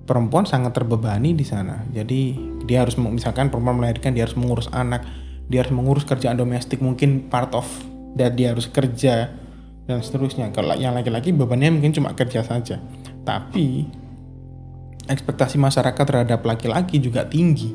perempuan 0.07 0.46
sangat 0.46 0.79
terbebani 0.79 1.35
di 1.35 1.42
sana. 1.42 1.83
Jadi 1.90 2.38
dia 2.62 2.87
harus 2.87 2.94
misalkan 2.94 3.51
perempuan 3.51 3.83
melahirkan 3.83 4.14
dia 4.14 4.22
harus 4.22 4.38
mengurus 4.38 4.70
anak 4.70 5.03
dia 5.48 5.64
harus 5.64 5.72
mengurus 5.72 6.05
kerjaan 6.05 6.37
domestik 6.37 6.79
mungkin 6.85 7.27
part 7.33 7.57
of 7.57 7.64
that 8.14 8.37
dia 8.37 8.53
harus 8.53 8.68
kerja 8.68 9.33
dan 9.88 10.05
seterusnya. 10.05 10.53
Kalau 10.53 10.77
yang 10.77 10.92
laki-laki 10.92 11.33
bebannya 11.33 11.72
mungkin 11.72 11.96
cuma 11.96 12.12
kerja 12.12 12.44
saja. 12.44 12.77
Tapi 13.24 13.88
ekspektasi 15.09 15.57
masyarakat 15.57 16.05
terhadap 16.05 16.44
laki-laki 16.44 17.01
juga 17.01 17.24
tinggi. 17.24 17.72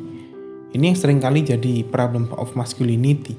Ini 0.73 0.93
yang 0.93 0.97
sering 0.97 1.17
kali 1.17 1.41
jadi 1.41 1.82
problem 1.89 2.30
of 2.38 2.54
masculinity. 2.54 3.34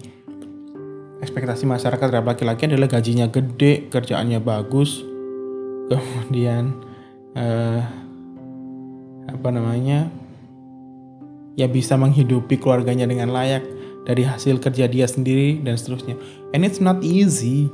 Ekspektasi 1.22 1.64
masyarakat 1.70 2.02
terhadap 2.02 2.26
laki-laki 2.26 2.66
adalah 2.66 2.90
gajinya 2.90 3.30
gede, 3.30 3.86
kerjaannya 3.88 4.42
bagus, 4.42 5.06
kemudian 5.88 6.74
eh, 7.38 7.80
apa 9.30 9.48
namanya 9.54 10.10
ya 11.54 11.70
bisa 11.70 11.94
menghidupi 11.94 12.58
keluarganya 12.58 13.06
dengan 13.06 13.30
layak 13.30 13.62
dari 14.04 14.26
hasil 14.26 14.58
kerja 14.58 14.90
dia 14.90 15.06
sendiri 15.06 15.62
dan 15.62 15.78
seterusnya. 15.78 16.18
And 16.52 16.66
it's 16.66 16.82
not 16.82 17.00
easy 17.02 17.70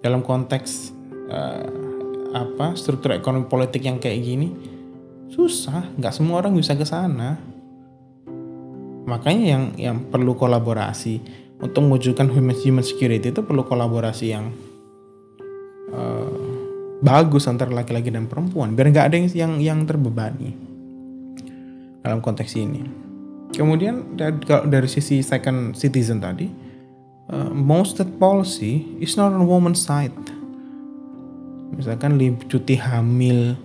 dalam 0.00 0.20
konteks 0.24 0.92
uh, 1.30 1.66
apa 2.36 2.76
struktur 2.76 3.16
ekonomi 3.16 3.48
politik 3.48 3.84
yang 3.84 3.96
kayak 3.96 4.20
gini 4.20 4.48
susah, 5.32 5.92
nggak 5.98 6.14
semua 6.14 6.40
orang 6.44 6.54
bisa 6.56 6.72
ke 6.78 6.86
sana. 6.86 7.36
Makanya 9.06 9.44
yang 9.46 9.64
yang 9.78 9.96
perlu 10.10 10.34
kolaborasi 10.34 11.22
untuk 11.62 11.86
mewujudkan 11.86 12.26
human, 12.28 12.56
human 12.58 12.84
security 12.84 13.30
itu 13.30 13.40
perlu 13.40 13.62
kolaborasi 13.62 14.26
yang 14.34 14.50
uh, 15.94 16.40
bagus 17.00 17.46
antara 17.46 17.70
laki-laki 17.70 18.10
dan 18.10 18.26
perempuan 18.26 18.72
biar 18.72 18.88
nggak 18.90 19.06
ada 19.12 19.16
yang, 19.16 19.28
yang 19.32 19.52
yang 19.60 19.78
terbebani 19.86 20.56
dalam 22.02 22.18
konteks 22.18 22.54
ini. 22.58 22.82
Kemudian 23.54 24.18
dari, 24.18 24.36
dari 24.66 24.88
sisi 24.90 25.22
second 25.22 25.78
citizen 25.78 26.18
tadi, 26.18 26.65
uh, 27.30 27.50
most 27.50 27.98
that 27.98 28.10
policy 28.18 28.86
is 29.02 29.14
not 29.18 29.32
on 29.32 29.46
woman's 29.46 29.82
side. 29.82 30.14
Misalkan 31.74 32.16
cuti 32.46 32.78
hamil, 32.78 33.58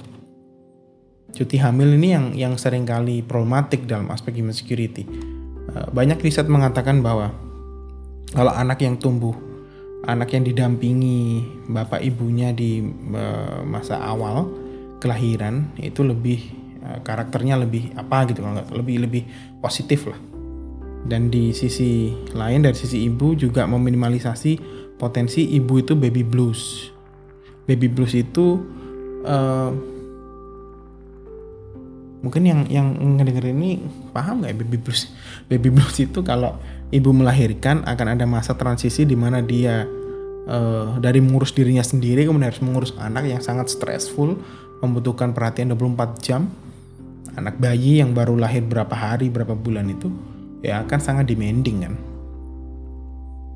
cuti 1.32 1.58
hamil 1.62 1.96
ini 1.96 2.10
yang 2.12 2.26
yang 2.34 2.54
sering 2.58 2.84
kali 2.84 3.22
problematik 3.24 3.86
dalam 3.86 4.10
aspek 4.10 4.42
human 4.42 4.56
security. 4.56 5.06
Uh, 5.72 5.88
banyak 5.94 6.20
riset 6.20 6.50
mengatakan 6.50 7.00
bahwa 7.00 7.32
kalau 8.34 8.52
anak 8.52 8.82
yang 8.82 8.98
tumbuh 8.98 9.36
anak 10.10 10.34
yang 10.34 10.42
didampingi 10.42 11.46
bapak 11.70 12.02
ibunya 12.02 12.50
di 12.50 12.82
uh, 13.14 13.62
masa 13.62 14.02
awal 14.02 14.50
kelahiran 14.98 15.70
itu 15.78 16.02
lebih 16.06 16.62
karakternya 16.82 17.62
lebih 17.62 17.94
apa 17.94 18.26
gitu 18.26 18.42
lebih 18.74 19.06
lebih 19.06 19.24
positif 19.62 20.10
lah 20.10 20.31
dan 21.06 21.34
di 21.34 21.52
sisi 21.52 22.14
lain 22.34 22.62
dari 22.62 22.78
sisi 22.78 23.06
ibu 23.10 23.34
juga 23.34 23.66
meminimalisasi 23.66 24.62
potensi 25.02 25.58
ibu 25.58 25.82
itu 25.82 25.98
baby 25.98 26.22
blues 26.22 26.94
baby 27.66 27.90
blues 27.90 28.14
itu 28.14 28.62
uh, 29.26 29.72
mungkin 32.22 32.46
yang 32.46 32.62
yang 32.70 32.88
ngedenger 33.18 33.50
ini 33.50 33.82
paham 34.14 34.46
nggak 34.46 34.54
ya 34.54 34.58
baby 34.62 34.78
blues 34.78 35.02
baby 35.50 35.70
blues 35.74 35.98
itu 35.98 36.22
kalau 36.22 36.58
ibu 36.94 37.10
melahirkan 37.10 37.82
akan 37.88 38.08
ada 38.14 38.26
masa 38.30 38.54
transisi 38.54 39.08
di 39.08 39.18
mana 39.18 39.42
dia 39.42 39.88
uh, 40.48 41.00
dari 41.00 41.24
mengurus 41.24 41.56
dirinya 41.56 41.82
sendiri 41.82 42.28
kemudian 42.28 42.52
harus 42.52 42.62
mengurus 42.64 42.92
anak 43.00 43.26
yang 43.26 43.42
sangat 43.42 43.72
stressful, 43.72 44.38
membutuhkan 44.84 45.32
perhatian 45.32 45.74
24 45.74 46.22
jam. 46.22 46.52
Anak 47.32 47.56
bayi 47.64 48.04
yang 48.04 48.12
baru 48.12 48.36
lahir 48.36 48.60
berapa 48.68 48.92
hari, 48.92 49.32
berapa 49.32 49.56
bulan 49.56 49.88
itu 49.88 50.12
ya 50.62 50.86
akan 50.86 51.00
sangat 51.02 51.26
demanding 51.30 51.86
kan. 51.86 51.94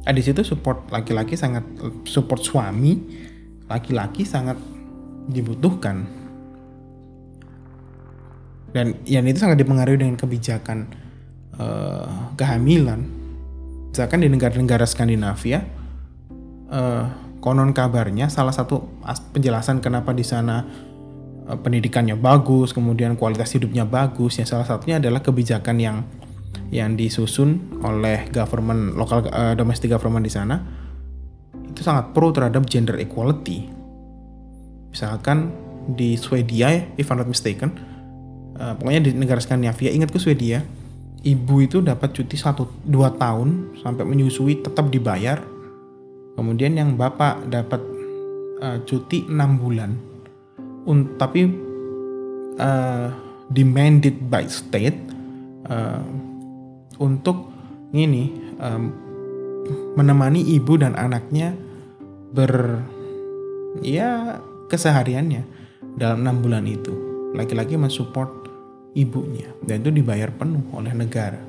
Nah, 0.06 0.14
di 0.14 0.22
situ 0.22 0.46
support 0.46 0.86
laki-laki 0.94 1.34
sangat 1.34 1.66
support 2.06 2.42
suami 2.46 2.94
laki-laki 3.66 4.22
sangat 4.22 4.58
dibutuhkan. 5.26 6.06
Dan 8.70 9.00
yang 9.08 9.26
itu 9.26 9.40
sangat 9.40 9.58
dipengaruhi 9.58 9.98
dengan 9.98 10.20
kebijakan 10.20 11.06
uh, 11.60 12.36
kehamilan 12.36 13.08
misalkan 13.96 14.20
di 14.20 14.28
negara-negara 14.28 14.84
Skandinavia 14.84 15.64
uh, 16.68 17.08
konon 17.40 17.72
kabarnya 17.72 18.28
salah 18.28 18.52
satu 18.52 18.84
penjelasan 19.32 19.80
kenapa 19.80 20.12
di 20.12 20.28
sana 20.28 20.68
uh, 21.48 21.56
pendidikannya 21.56 22.20
bagus 22.20 22.76
kemudian 22.76 23.16
kualitas 23.16 23.56
hidupnya 23.56 23.88
bagus 23.88 24.36
ya 24.36 24.44
salah 24.44 24.68
satunya 24.68 25.00
adalah 25.00 25.24
kebijakan 25.24 25.78
yang 25.80 25.98
yang 26.74 26.98
disusun 26.98 27.82
oleh 27.86 28.30
government 28.34 28.98
lokal 28.98 29.26
uh, 29.30 29.54
domestic 29.54 29.94
government 29.94 30.26
di 30.26 30.34
sana 30.34 30.62
itu 31.54 31.82
sangat 31.84 32.16
pro 32.16 32.32
terhadap 32.32 32.66
gender 32.66 32.98
equality 32.98 33.70
misalkan 34.90 35.52
di 35.86 36.18
Swedia 36.18 36.90
if 36.98 37.12
I'm 37.14 37.22
not 37.22 37.30
mistaken 37.30 37.76
uh, 38.58 38.74
pokoknya 38.80 39.10
di 39.10 39.12
negara 39.14 39.38
Skandinavia 39.38 39.94
ingat 39.94 40.10
ke 40.10 40.18
Swedia 40.18 40.66
ibu 41.26 41.66
itu 41.66 41.82
dapat 41.82 42.14
cuti 42.14 42.38
satu 42.38 42.70
dua 42.86 43.10
tahun 43.18 43.76
sampai 43.82 44.06
menyusui 44.06 44.62
tetap 44.62 44.94
dibayar. 44.94 45.42
Kemudian 46.38 46.78
yang 46.78 46.94
bapak 46.94 47.50
dapat 47.50 47.82
uh, 48.62 48.78
cuti 48.86 49.26
enam 49.26 49.58
bulan. 49.58 49.92
Un, 50.86 51.18
tapi 51.18 51.50
uh, 52.62 53.10
demanded 53.50 54.30
by 54.30 54.46
state 54.46 54.96
uh, 55.66 56.06
untuk 57.00 57.52
ini 57.96 58.32
um, 58.60 58.84
menemani 59.96 60.44
ibu 60.44 60.78
dan 60.78 60.94
anaknya 60.94 61.56
ber 62.36 62.84
ya 63.82 64.40
kesehariannya 64.68 65.44
dalam 65.96 66.24
enam 66.28 66.44
bulan 66.44 66.66
itu. 66.68 66.94
Laki-laki 67.36 67.76
mensupport 67.76 68.32
ibunya 68.96 69.52
dan 69.64 69.84
itu 69.84 69.92
dibayar 69.92 70.32
penuh 70.32 70.64
oleh 70.72 70.96
negara. 70.96 71.40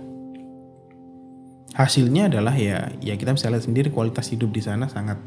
Hasilnya 1.77 2.33
adalah 2.33 2.57
ya 2.57 2.89
ya 3.05 3.15
kita 3.15 3.37
bisa 3.37 3.53
lihat 3.53 3.69
sendiri 3.69 3.93
kualitas 3.93 4.33
hidup 4.33 4.51
di 4.51 4.65
sana 4.65 4.89
sangat 4.89 5.21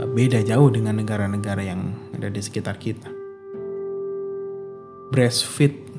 eh, 0.00 0.08
beda 0.08 0.40
jauh 0.46 0.70
dengan 0.70 0.96
negara-negara 1.02 1.62
yang 1.66 1.92
ada 2.16 2.30
di 2.30 2.40
sekitar 2.40 2.78
kita. 2.80 3.10
Breastfeed 5.12 5.93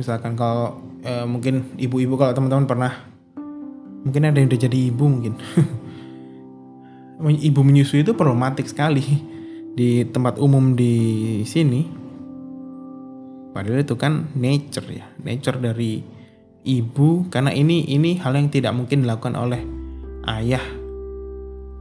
misalkan 0.00 0.32
kalau 0.32 0.80
eh, 1.04 1.28
mungkin 1.28 1.76
ibu-ibu 1.76 2.16
kalau 2.16 2.32
teman-teman 2.32 2.64
pernah 2.64 2.92
mungkin 4.00 4.24
ada 4.24 4.40
yang 4.40 4.48
udah 4.48 4.60
jadi 4.64 4.78
ibu 4.88 5.04
mungkin 5.04 5.36
ibu 7.52 7.60
menyusui 7.60 8.00
itu 8.00 8.16
problematik 8.16 8.64
sekali 8.64 9.04
di 9.76 10.08
tempat 10.08 10.40
umum 10.40 10.72
di 10.72 10.96
sini 11.44 12.00
Padahal 13.50 13.82
itu 13.82 13.98
kan 13.98 14.30
nature 14.38 14.86
ya, 14.94 15.06
nature 15.26 15.58
dari 15.58 15.98
ibu 16.62 17.26
karena 17.26 17.50
ini 17.50 17.82
ini 17.90 18.14
hal 18.22 18.38
yang 18.38 18.46
tidak 18.46 18.70
mungkin 18.70 19.02
dilakukan 19.02 19.34
oleh 19.34 19.58
ayah 20.30 20.62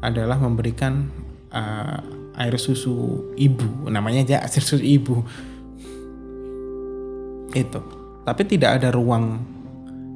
adalah 0.02 0.42
memberikan 0.42 1.14
uh, 1.54 2.02
air 2.42 2.56
susu 2.58 3.30
ibu, 3.38 3.86
namanya 3.86 4.26
aja 4.26 4.38
air 4.50 4.64
susu 4.66 4.82
ibu. 4.82 5.22
Itu. 7.54 7.99
Tapi 8.30 8.46
tidak 8.46 8.78
ada 8.78 8.94
ruang 8.94 9.42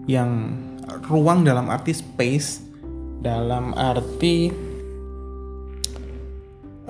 yang 0.05 0.53
ruang 1.09 1.41
dalam 1.41 1.73
arti 1.73 1.97
space 1.97 2.61
dalam 3.23 3.71
arti 3.73 4.51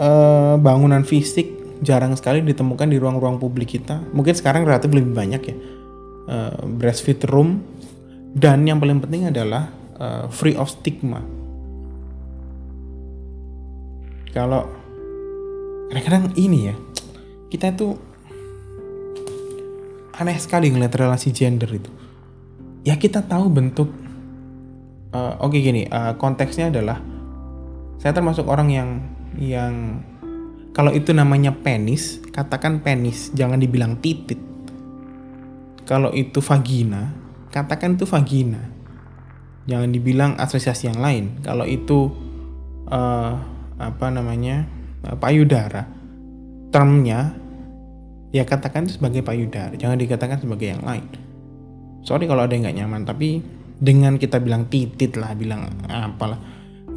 uh, 0.02 0.58
bangunan 0.58 1.06
fisik 1.06 1.80
jarang 1.86 2.18
sekali 2.18 2.42
ditemukan 2.42 2.90
di 2.90 2.98
ruang-ruang 2.98 3.38
publik 3.38 3.78
kita. 3.78 4.02
Mungkin 4.12 4.34
sekarang 4.34 4.68
relatif 4.68 4.90
lebih 4.90 5.14
banyak 5.14 5.42
ya. 5.46 5.56
Uh, 6.24 6.56
breastfeed 6.80 7.20
room 7.30 7.60
dan 8.34 8.66
yang 8.66 8.82
paling 8.82 8.98
penting 9.04 9.30
adalah 9.30 9.70
uh, 10.00 10.26
free 10.32 10.58
of 10.58 10.72
stigma. 10.72 11.22
Kalau 14.34 14.66
kadang-kadang 15.94 16.34
ini 16.34 16.74
ya, 16.74 16.76
kita 17.54 17.70
itu 17.78 17.94
aneh 20.14 20.38
sekali 20.38 20.70
ngeliat 20.70 20.94
relasi 20.94 21.34
gender 21.34 21.70
itu. 21.70 21.92
Ya 22.86 22.96
kita 23.00 23.26
tahu 23.26 23.50
bentuk. 23.50 23.90
Uh, 25.14 25.38
Oke 25.46 25.62
okay, 25.62 25.70
gini, 25.70 25.84
uh, 25.90 26.18
konteksnya 26.18 26.74
adalah 26.74 26.98
saya 28.02 28.18
termasuk 28.18 28.50
orang 28.50 28.70
yang 28.74 28.90
yang 29.38 30.02
kalau 30.74 30.90
itu 30.90 31.14
namanya 31.14 31.54
penis, 31.54 32.18
katakan 32.34 32.82
penis, 32.82 33.30
jangan 33.38 33.62
dibilang 33.62 34.02
titit. 34.02 34.42
Kalau 35.86 36.10
itu 36.10 36.42
vagina, 36.42 37.14
katakan 37.54 37.94
itu 37.94 38.10
vagina. 38.10 38.74
jangan 39.64 39.96
dibilang 39.96 40.36
asosiasi 40.36 40.92
yang 40.92 41.00
lain 41.00 41.40
kalau 41.40 41.64
itu 41.64 42.12
uh, 42.92 43.34
apa 43.80 44.08
namanya 44.12 44.68
payudara 45.24 45.88
termnya 46.72 47.36
ya 48.34 48.44
katakan 48.44 48.90
sebagai 48.90 49.22
payudara 49.22 49.78
jangan 49.78 49.96
dikatakan 49.96 50.42
sebagai 50.42 50.74
yang 50.74 50.82
lain. 50.82 51.06
Sorry 52.04 52.26
kalau 52.26 52.44
ada 52.44 52.52
yang 52.58 52.66
nggak 52.68 52.78
nyaman 52.84 53.02
tapi 53.06 53.40
dengan 53.78 54.18
kita 54.18 54.42
bilang 54.42 54.68
titit 54.68 55.16
lah 55.16 55.38
bilang 55.38 55.70
apalah 55.88 56.42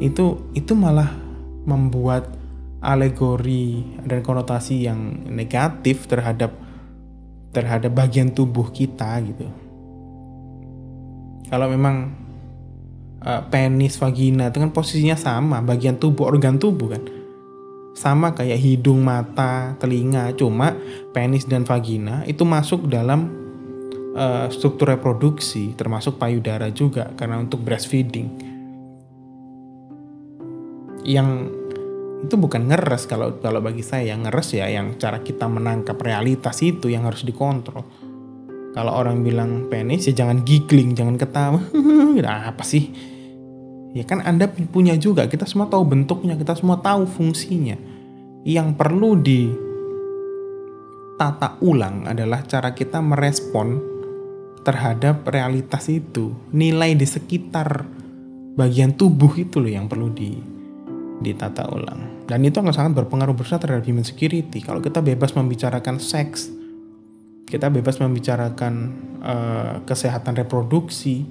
itu 0.01 0.51
itu 0.57 0.73
malah 0.73 1.13
membuat 1.63 2.27
alegori 2.81 3.85
dan 4.03 4.25
konotasi 4.25 4.89
yang 4.89 5.29
negatif 5.29 6.09
terhadap 6.09 6.53
terhadap 7.53 7.93
bagian 7.93 8.33
tubuh 8.33 8.69
kita 8.73 9.17
gitu. 9.23 9.47
Kalau 11.47 11.71
memang 11.71 12.11
uh, 13.23 13.41
penis 13.47 13.95
vagina 13.95 14.51
itu 14.51 14.59
kan 14.59 14.71
posisinya 14.75 15.15
sama 15.15 15.63
bagian 15.63 15.95
tubuh 15.95 16.27
organ 16.27 16.59
tubuh 16.59 16.91
kan 16.91 17.16
sama 17.97 18.37
kayak 18.37 18.61
hidung, 18.61 19.01
mata, 19.01 19.73
telinga, 19.81 20.29
cuma 20.37 20.77
penis 21.17 21.49
dan 21.49 21.65
vagina 21.65 22.21
itu 22.29 22.45
masuk 22.45 22.85
dalam 22.85 23.25
uh, 24.13 24.45
struktur 24.53 24.93
reproduksi, 24.93 25.73
termasuk 25.73 26.21
payudara 26.21 26.69
juga 26.69 27.09
karena 27.17 27.41
untuk 27.41 27.65
breastfeeding. 27.65 28.29
Yang 31.01 31.57
itu 32.17 32.35
bukan 32.37 32.69
ngeres 32.69 33.09
kalau 33.09 33.41
kalau 33.41 33.61
bagi 33.65 33.81
saya 33.81 34.13
yang 34.13 34.29
ngeres 34.29 34.53
ya 34.53 34.69
yang 34.69 34.97
cara 35.01 35.21
kita 35.25 35.49
menangkap 35.49 35.97
realitas 35.97 36.61
itu 36.61 36.93
yang 36.93 37.09
harus 37.09 37.25
dikontrol. 37.25 37.81
Kalau 38.77 38.93
orang 38.93 39.25
bilang 39.25 39.73
penis 39.73 40.05
ya 40.05 40.13
jangan 40.13 40.45
giggling, 40.45 40.93
jangan 40.93 41.17
ketawa. 41.17 41.61
apa 42.53 42.61
sih? 42.61 43.16
Ya 43.95 44.03
kan 44.03 44.19
Anda 44.23 44.47
punya 44.51 44.95
juga, 44.99 45.27
kita 45.31 45.45
semua 45.47 45.71
tahu 45.71 45.87
bentuknya, 45.87 46.35
kita 46.35 46.55
semua 46.59 46.81
tahu 46.83 47.07
fungsinya. 47.07 47.77
Yang 48.43 48.67
perlu 48.75 49.15
ditata 49.19 49.61
ulang 51.63 52.07
adalah 52.07 52.43
cara 52.43 52.75
kita 52.75 52.99
merespon 52.99 53.79
terhadap 54.67 55.23
realitas 55.27 55.87
itu. 55.87 56.35
Nilai 56.51 56.95
di 56.99 57.07
sekitar 57.07 57.87
bagian 58.57 58.97
tubuh 58.97 59.31
itu 59.39 59.63
loh 59.63 59.71
yang 59.71 59.87
perlu 59.87 60.11
di 60.11 60.35
ditata 61.23 61.71
ulang. 61.71 62.27
Dan 62.27 62.43
itu 62.43 62.59
akan 62.59 62.75
sangat 62.75 62.93
berpengaruh 63.03 63.33
besar 63.33 63.57
terhadap 63.63 63.87
human 63.87 64.03
security. 64.03 64.59
Kalau 64.59 64.83
kita 64.83 64.99
bebas 64.99 65.31
membicarakan 65.33 65.97
seks, 65.97 66.51
kita 67.47 67.71
bebas 67.71 67.97
membicarakan 68.03 68.73
uh, 69.23 69.73
kesehatan 69.87 70.35
reproduksi, 70.35 71.23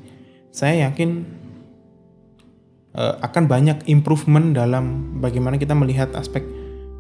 saya 0.49 0.89
yakin 0.89 1.29
uh, 2.97 3.15
akan 3.21 3.45
banyak 3.47 3.85
improvement 3.87 4.57
dalam 4.57 5.17
bagaimana 5.21 5.61
kita 5.61 5.77
melihat 5.77 6.17
aspek 6.17 6.43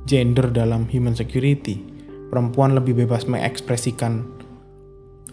gender 0.06 0.52
dalam 0.52 0.86
human 0.86 1.16
security. 1.16 1.82
Perempuan 2.30 2.76
lebih 2.76 2.94
bebas 2.94 3.26
mengekspresikan 3.26 4.22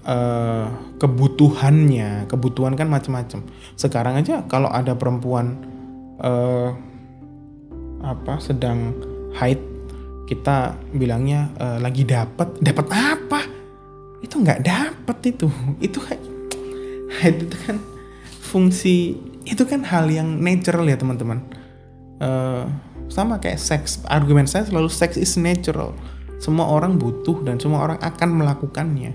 uh, 0.08 0.68
kebutuhannya. 0.98 2.26
Kebutuhan 2.32 2.74
kan 2.80 2.88
macam-macam. 2.90 3.44
Sekarang 3.76 4.18
aja 4.18 4.46
kalau 4.48 4.72
ada 4.72 4.96
perempuan 4.96 5.60
uh, 6.24 6.74
apa 8.04 8.40
sedang 8.42 8.94
haid, 9.38 9.60
kita 10.30 10.78
bilangnya 10.96 11.52
uh, 11.60 11.78
lagi 11.82 12.06
dapat. 12.08 12.62
Dapat 12.62 12.88
apa? 12.94 13.42
Itu 14.22 14.40
nggak 14.40 14.62
dapat 14.64 15.18
itu. 15.28 15.48
Itu 15.82 16.00
haid 17.22 17.46
itu 17.50 17.58
kan 17.70 17.78
fungsi 18.42 19.16
itu 19.44 19.64
kan 19.68 19.84
hal 19.84 20.08
yang 20.08 20.40
natural 20.40 20.88
ya 20.88 20.96
teman-teman. 20.96 21.44
Uh, 22.24 22.68
sama 23.12 23.40
kayak 23.40 23.60
seks. 23.60 24.00
Argumen 24.08 24.48
saya 24.48 24.68
selalu 24.68 24.88
seks 24.88 25.20
is 25.20 25.36
natural. 25.36 25.92
Semua 26.40 26.68
orang 26.72 27.00
butuh 27.00 27.44
dan 27.44 27.60
semua 27.60 27.84
orang 27.84 28.00
akan 28.00 28.30
melakukannya. 28.40 29.12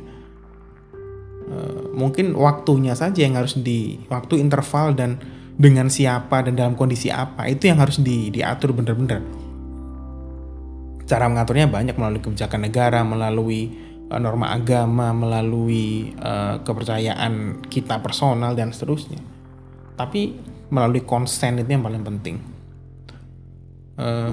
Uh, 1.49 1.97
mungkin 1.97 2.37
waktunya 2.37 2.93
saja 2.93 3.25
yang 3.25 3.41
harus 3.41 3.57
di 3.57 4.05
waktu 4.13 4.37
interval 4.37 4.93
dan 4.93 5.17
dengan 5.59 5.89
siapa 5.91 6.45
dan 6.45 6.55
dalam 6.55 6.79
kondisi 6.79 7.11
apa 7.11 7.49
itu 7.51 7.67
yang 7.67 7.81
harus 7.81 7.99
di, 7.99 8.29
diatur 8.29 8.77
benar-benar. 8.77 9.25
Cara 11.09 11.25
mengaturnya 11.25 11.73
banyak 11.73 11.97
melalui 11.97 12.21
kebijakan 12.21 12.69
negara 12.69 13.01
melalui 13.01 13.73
uh, 14.13 14.21
norma 14.21 14.53
agama 14.53 15.17
melalui 15.17 16.13
uh, 16.21 16.61
kepercayaan 16.61 17.65
kita 17.73 18.05
personal 18.05 18.53
dan 18.53 18.77
seterusnya 18.77 19.38
tapi 19.99 20.39
melalui 20.71 21.03
konsen 21.03 21.59
itu 21.59 21.75
yang 21.75 21.83
paling 21.83 22.07
penting. 22.07 22.37
Uh, 23.99 24.31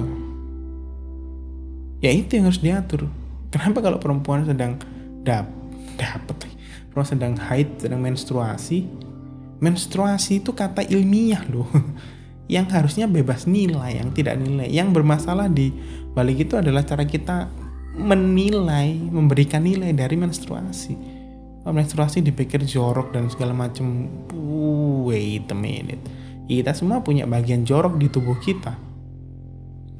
ya 1.98 2.14
itu 2.14 2.38
yang 2.38 2.46
harus 2.46 2.62
diatur. 2.62 3.10
Kenapa 3.50 3.82
kalau 3.82 3.98
perempuan 3.98 4.46
sedang 4.46 4.78
dap 5.26 5.50
dapat 5.98 6.54
perempuan 6.94 7.08
sedang 7.08 7.34
haid 7.34 7.82
sedang 7.82 7.98
menstruasi. 7.98 8.86
Menstruasi 9.58 10.44
itu 10.44 10.54
kata 10.54 10.86
ilmiah 10.86 11.42
loh. 11.50 11.66
Yang 12.46 12.78
harusnya 12.78 13.10
bebas 13.10 13.50
nilai 13.50 13.98
yang 13.98 14.14
tidak 14.14 14.38
nilai. 14.38 14.70
Yang 14.70 14.94
bermasalah 14.94 15.50
di 15.50 15.74
balik 16.14 16.46
itu 16.46 16.54
adalah 16.54 16.86
cara 16.86 17.02
kita 17.02 17.50
menilai 17.98 18.94
memberikan 19.10 19.66
nilai 19.66 19.90
dari 19.90 20.14
menstruasi 20.14 21.15
menstruasi 21.66 22.22
dipikir 22.22 22.62
jorok 22.62 23.10
dan 23.10 23.26
segala 23.26 23.50
macam 23.50 24.06
wait 25.06 25.50
a 25.50 25.56
minute. 25.56 26.02
Kita 26.46 26.70
semua 26.70 27.02
punya 27.02 27.26
bagian 27.26 27.66
jorok 27.66 27.98
di 27.98 28.06
tubuh 28.06 28.38
kita. 28.38 28.78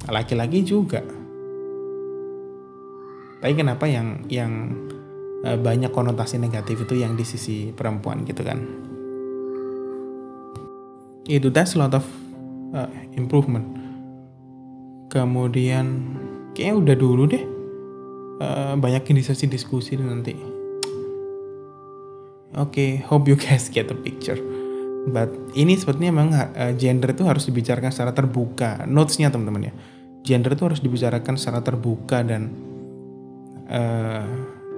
Laki-laki 0.07 0.63
juga. 0.63 1.03
Tapi 3.43 3.53
kenapa 3.59 3.91
yang 3.91 4.23
yang 4.31 4.71
eh, 5.43 5.59
banyak 5.59 5.91
konotasi 5.91 6.39
negatif 6.39 6.87
itu 6.87 7.03
yang 7.03 7.19
di 7.19 7.27
sisi 7.27 7.75
perempuan 7.75 8.23
gitu 8.23 8.47
kan? 8.47 8.59
Itu 11.27 11.51
that's 11.51 11.75
a 11.75 11.83
lot 11.83 11.91
of 11.91 12.07
uh, 12.71 12.87
improvement. 13.19 13.67
Kemudian 15.11 16.15
kayaknya 16.55 16.75
udah 16.79 16.95
dulu 16.95 17.23
deh 17.27 17.45
uh, 18.39 18.79
banyakin 18.79 19.19
diskusi 19.19 19.51
diskusi 19.51 19.99
nanti 19.99 20.46
okay, 22.57 22.99
hope 23.05 23.29
you 23.29 23.37
guys 23.37 23.69
get 23.69 23.93
the 23.93 23.97
picture. 23.97 24.41
But 25.07 25.31
ini 25.55 25.79
sepertinya 25.79 26.11
memang 26.11 26.31
uh, 26.35 26.73
gender 26.75 27.15
itu 27.15 27.23
harus 27.23 27.47
dibicarakan 27.47 27.95
secara 27.95 28.11
terbuka. 28.11 28.83
Notesnya 28.91 29.31
teman-teman 29.31 29.71
ya, 29.71 29.73
gender 30.27 30.59
itu 30.59 30.67
harus 30.67 30.83
dibicarakan 30.83 31.39
secara 31.39 31.63
terbuka 31.63 32.27
dan 32.27 32.51
uh, 33.71 34.27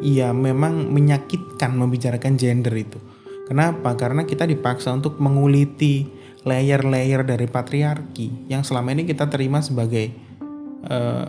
ya 0.04 0.30
memang 0.36 0.92
menyakitkan 0.92 1.72
membicarakan 1.72 2.36
gender 2.36 2.74
itu. 2.76 3.00
Kenapa? 3.48 3.96
Karena 3.96 4.28
kita 4.28 4.44
dipaksa 4.44 4.92
untuk 4.92 5.16
menguliti 5.16 6.04
layer-layer 6.44 7.24
dari 7.24 7.48
patriarki 7.48 8.52
yang 8.52 8.60
selama 8.60 8.92
ini 8.92 9.08
kita 9.08 9.32
terima 9.32 9.64
sebagai 9.64 10.12
uh, 10.84 11.26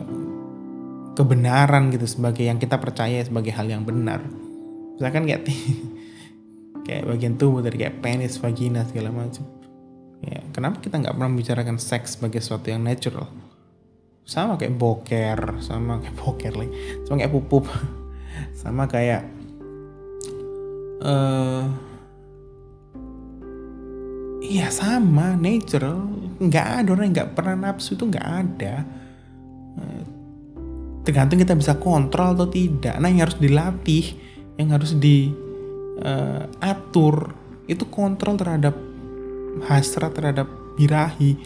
kebenaran 1.16 1.88
gitu, 1.88 2.04
sebagai 2.04 2.44
yang 2.44 2.60
kita 2.60 2.76
percaya 2.76 3.24
sebagai 3.24 3.56
hal 3.56 3.64
yang 3.64 3.88
benar. 3.88 4.20
Misalkan 5.00 5.24
kayak 5.24 5.48
kayak 6.90 7.06
bagian 7.06 7.38
tubuh 7.38 7.62
dari 7.62 7.86
kayak 7.86 8.02
penis, 8.02 8.42
vagina 8.42 8.82
segala 8.82 9.14
macam. 9.14 9.46
Ya, 10.26 10.42
kenapa 10.50 10.82
kita 10.82 10.98
nggak 10.98 11.14
pernah 11.14 11.30
membicarakan 11.30 11.78
seks 11.78 12.18
sebagai 12.18 12.42
sesuatu 12.42 12.66
yang 12.66 12.82
natural? 12.82 13.30
Sama 14.26 14.58
kayak 14.58 14.74
boker, 14.74 15.62
sama 15.62 16.02
kayak 16.02 16.16
boker 16.26 16.52
lagi, 16.58 16.74
sama 17.06 17.16
kayak 17.22 17.32
pupup, 17.38 17.64
sama 18.60 18.90
kayak 18.90 19.22
uh, 21.06 21.70
iya 24.42 24.66
sama 24.74 25.38
natural. 25.38 26.10
Nggak 26.42 26.66
ada 26.82 26.88
orang 26.90 27.04
yang 27.06 27.14
nggak 27.22 27.32
pernah 27.38 27.54
nafsu 27.70 27.94
itu 27.94 28.10
nggak 28.10 28.26
ada. 28.26 28.74
Uh, 29.78 30.02
tergantung 31.06 31.38
kita 31.38 31.54
bisa 31.54 31.78
kontrol 31.78 32.34
atau 32.34 32.50
tidak. 32.50 32.98
Nah 32.98 33.06
yang 33.06 33.30
harus 33.30 33.38
dilatih, 33.38 34.04
yang 34.58 34.74
harus 34.74 34.98
di 34.98 35.30
uh, 36.04 36.44
atur 36.60 37.32
itu 37.70 37.86
kontrol 37.86 38.34
terhadap 38.34 38.74
hasrat 39.66 40.14
terhadap 40.14 40.46
birahi 40.78 41.36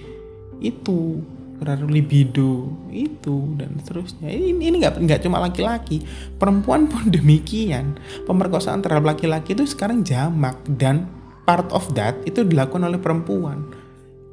itu 0.63 1.21
terhadap 1.59 1.87
libido 1.89 2.75
itu 2.91 3.55
dan 3.57 3.79
seterusnya. 3.81 4.27
Ini 4.29 4.59
ini 4.59 4.77
nggak 4.83 5.01
nggak 5.01 5.21
cuma 5.23 5.39
laki-laki 5.41 6.03
perempuan 6.37 6.91
pun 6.91 7.09
demikian. 7.15 7.97
Pemerkosaan 8.27 8.83
terhadap 8.83 9.15
laki-laki 9.15 9.55
itu 9.55 9.65
sekarang 9.65 10.03
jamak 10.03 10.59
dan 10.67 11.09
part 11.47 11.71
of 11.71 11.87
that 11.95 12.19
itu 12.27 12.43
dilakukan 12.43 12.85
oleh 12.85 12.99
perempuan. 12.99 13.65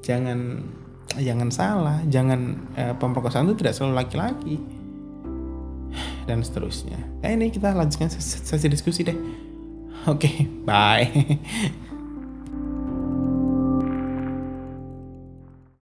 Jangan 0.02 0.66
jangan 1.20 1.50
salah 1.52 2.00
jangan 2.08 2.56
eh, 2.80 2.96
pemerkosaan 2.96 3.52
itu 3.52 3.62
tidak 3.62 3.76
selalu 3.78 3.94
laki-laki. 4.02 4.56
Dan 6.28 6.40
seterusnya. 6.40 6.98
Nah 7.20 7.30
ini 7.34 7.52
kita 7.52 7.76
lanjutkan 7.76 8.08
sesi 8.14 8.68
diskusi 8.72 9.04
deh 9.04 9.18
okay, 10.08 10.46
bye. 10.66 11.40